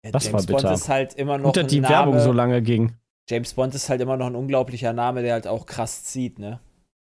[0.04, 0.68] Ja, Das James war bitter.
[0.68, 1.94] Bond ist halt immer noch Gut, dass ein die Name.
[1.94, 2.94] Werbung so lange ging.
[3.30, 6.58] James Bond ist halt immer noch ein unglaublicher Name, der halt auch krass zieht, ne?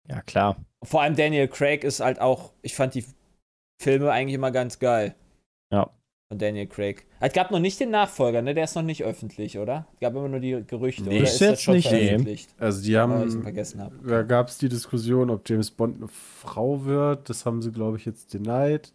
[0.09, 0.57] Ja, klar.
[0.84, 3.05] Vor allem Daniel Craig ist halt auch, ich fand die
[3.82, 5.16] Filme eigentlich immer ganz geil.
[5.72, 5.90] Ja.
[6.28, 7.06] Von Daniel Craig.
[7.20, 8.52] Es gab noch nicht den Nachfolger, ne?
[8.52, 9.86] Der ist noch nicht öffentlich, oder?
[9.94, 11.24] Es gab immer nur die Gerüchte, Nee, oder?
[11.24, 12.06] ist das jetzt schon nicht, nee.
[12.06, 12.50] veröffentlicht?
[12.58, 13.42] Also, die haben.
[13.42, 13.94] vergessen habe.
[14.04, 17.28] Da gab es die Diskussion, ob James Bond eine Frau wird.
[17.30, 18.92] Das haben sie, glaube ich, jetzt denied.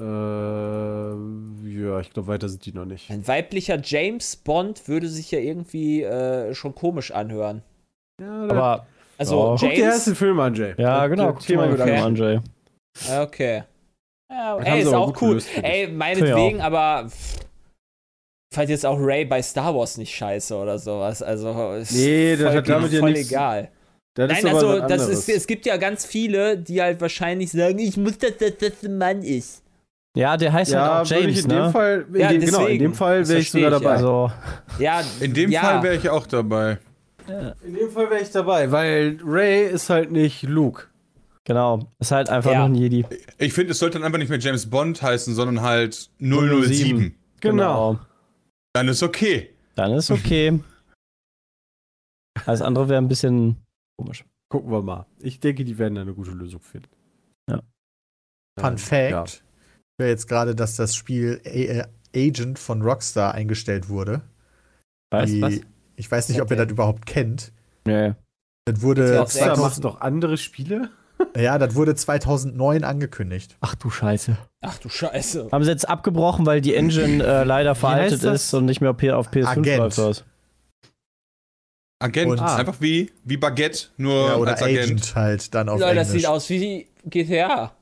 [0.00, 3.10] Äh, ja, ich glaube, weiter sind die noch nicht.
[3.10, 7.62] Ein weiblicher James Bond würde sich ja irgendwie äh, schon komisch anhören.
[8.20, 8.86] Ja, da- Aber,
[9.18, 9.56] Also Ja.
[9.60, 10.18] guck dir erst den James.
[10.18, 10.74] Film an, Jay.
[10.78, 12.40] ja, genau, guck dir mal den Film an, Jay.
[13.16, 13.62] Okay.
[14.32, 15.28] Ja, ey, ist aber auch gut cool.
[15.30, 15.48] gelöst.
[15.62, 17.36] Ey, meinetwegen, aber pff,
[18.50, 21.22] ich fand jetzt auch Ray bei Star Wars nicht scheiße oder sowas.
[21.22, 23.68] Also, ist Nee, das voll, hat damit ja voll nichts- egal.
[24.14, 27.50] Das Nein, ist aber also das ist, es gibt ja ganz viele, die halt wahrscheinlich
[27.50, 29.62] sagen, ich muss, dass das, das ein Mann ist.
[30.14, 31.70] Ja, der heißt ja, halt auch James, in dem ne?
[31.70, 33.92] Fall, in Ja, dem, genau, in dem Fall wäre ich sogar ich, dabei.
[33.94, 34.30] Also,
[34.78, 36.78] Ja, In dem ja, Fall wäre ich auch dabei.
[37.64, 40.88] In dem Fall wäre ich dabei, weil Ray ist halt nicht Luke.
[41.44, 41.92] Genau.
[41.98, 42.58] Ist halt einfach Ja.
[42.58, 43.04] nur ein Jedi.
[43.38, 47.14] Ich finde, es sollte dann einfach nicht mehr James Bond heißen, sondern halt 007.
[47.40, 47.98] Genau.
[48.74, 49.50] Dann ist okay.
[49.74, 50.60] Dann ist okay.
[52.46, 53.56] Alles andere wäre ein bisschen
[53.98, 54.24] komisch.
[54.50, 55.06] Gucken wir mal.
[55.18, 56.88] Ich denke, die werden da eine gute Lösung finden.
[57.50, 57.62] Ja.
[58.60, 59.24] Fun Fact: Ja.
[59.98, 61.84] wäre jetzt gerade, dass das Spiel äh,
[62.14, 64.22] Agent von Rockstar eingestellt wurde.
[65.10, 65.60] Weißt Die- du was?
[65.96, 67.52] Ich weiß nicht, ob ihr das überhaupt kennt.
[67.86, 68.14] Nee.
[68.66, 70.90] Das wurde, Rockstar macht 2000, doch andere Spiele?
[71.36, 73.56] Ja, das wurde 2009 angekündigt.
[73.60, 74.36] Ach du Scheiße.
[74.60, 75.48] Ach du Scheiße.
[75.52, 78.44] Haben sie jetzt abgebrochen, weil die Engine äh, leider veraltet das?
[78.44, 79.78] ist und nicht mehr auf P- auf PS5 Agent.
[79.78, 80.24] läuft aus.
[82.00, 82.30] Agent.
[82.32, 82.56] Und- Ah.
[82.56, 84.82] Einfach wie, wie Baguette, nur Ja, oder als Agent.
[84.84, 85.14] Agent.
[85.16, 86.22] halt dann auf Leute, das Englisch.
[86.22, 87.72] sieht aus wie GTA.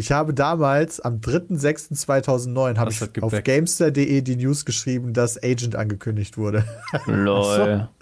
[0.00, 3.32] Ich habe damals am 3.6.2009 habe Das ich auf.
[3.42, 6.64] Gamester.de die News geschrieben, dass Agent angekündigt wurde.
[7.06, 7.88] Lol.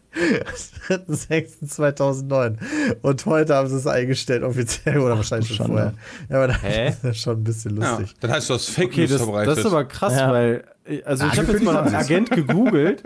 [0.89, 2.57] 3.6.2009.
[3.03, 5.95] Und heute haben sie es eingestellt, offiziell oder wahrscheinlich schon vorher.
[6.29, 6.89] Ja, aber das Hä?
[6.91, 8.17] ist ja schon ein bisschen Ja, lustig.
[8.21, 9.49] das heißt, du hast Fake Okay, News das, verbreitet.
[9.53, 10.33] das ist aber krass, Ja.
[10.33, 10.65] weil,
[11.05, 11.95] also ich habe jetzt mal sie's.
[11.95, 13.03] Agent gegoogelt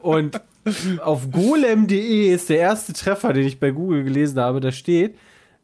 [0.00, 0.40] und
[1.02, 5.16] auf golem.de ist der erste Treffer, den ich bei Google gelesen habe, da steht,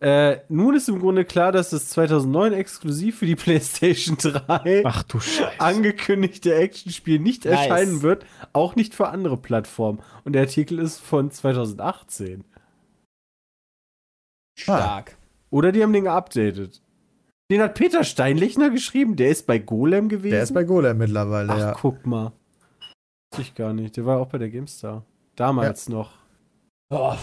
[0.05, 5.03] äh, nun ist im Grunde klar, dass das 2009 exklusiv für die PlayStation 3 Ach
[5.05, 5.61] du Scheiße.
[5.61, 7.55] angekündigte Actionspiel nicht Nice.
[7.55, 10.01] erscheinen wird, auch nicht für andere Plattformen.
[10.25, 12.45] Und der Artikel ist von 2018.
[14.59, 15.17] Stark.
[15.51, 16.83] Oder die haben den geupdatet.
[17.51, 20.33] Den hat Peter Steinlechner geschrieben, der ist bei Golem gewesen.
[20.33, 21.73] Der ist bei Golem mittlerweile, Ach, ja.
[21.73, 22.33] guck mal.
[23.33, 23.97] Weiß ich gar nicht.
[23.97, 25.05] Der war auch bei der GameStar.
[25.37, 26.13] Damals noch.
[26.91, 27.15] Oh,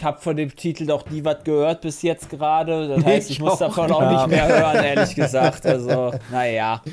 [0.00, 2.88] ich habe von dem Titel doch nie was gehört bis jetzt gerade.
[2.88, 4.12] Das heißt, ich, ich muss auch davon auch nicht.
[4.12, 5.66] nicht mehr hören, ehrlich gesagt.
[5.66, 6.82] Also, naja.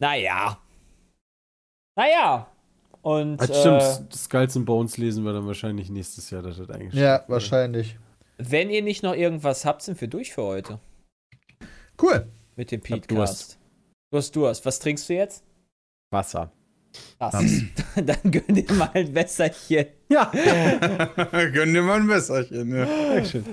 [0.00, 0.58] Naja.
[1.94, 2.46] Naja.
[3.02, 4.14] Und Das äh, stimmt.
[4.14, 6.42] Skulls and Bones lesen wir dann wahrscheinlich nächstes Jahr.
[6.42, 7.96] Das hat eigentlich Ja, wahrscheinlich.
[8.38, 10.80] wenn ihr nicht noch irgendwas habt, sind wir durch für heute.
[12.02, 12.26] Cool.
[12.56, 13.58] Mit dem hab Petecast.
[14.10, 14.64] Du hast Durst.
[14.66, 15.44] Was trinkst du jetzt?
[16.10, 16.50] Wasser.
[17.18, 17.44] Krass.
[17.94, 19.86] Dann gönn dir mal ein Wässerchen.
[20.10, 20.30] Ja,
[21.52, 22.76] Gönn dir mal ein Messerchen.
[22.76, 22.86] Ja.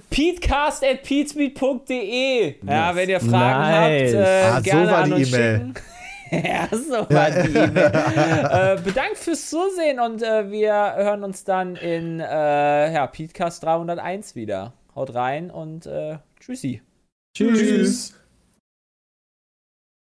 [0.10, 2.56] Peatcast at peatsmeet.de.
[2.66, 4.14] Ja, wenn ihr Fragen Nice.
[4.16, 5.58] habt, äh, Ah, so gerne war an die uns E-Mail.
[5.58, 5.74] schicken.
[6.48, 8.78] ja, so war die E-Mail.
[8.78, 14.36] äh, bedankt fürs Zusehen und äh, wir hören uns dann in äh, ja, Peatcast 301
[14.36, 14.74] wieder.
[14.96, 16.82] Haut rein und äh, tschüssi.
[17.36, 17.60] Tschüss.
[17.60, 18.14] Tschüss.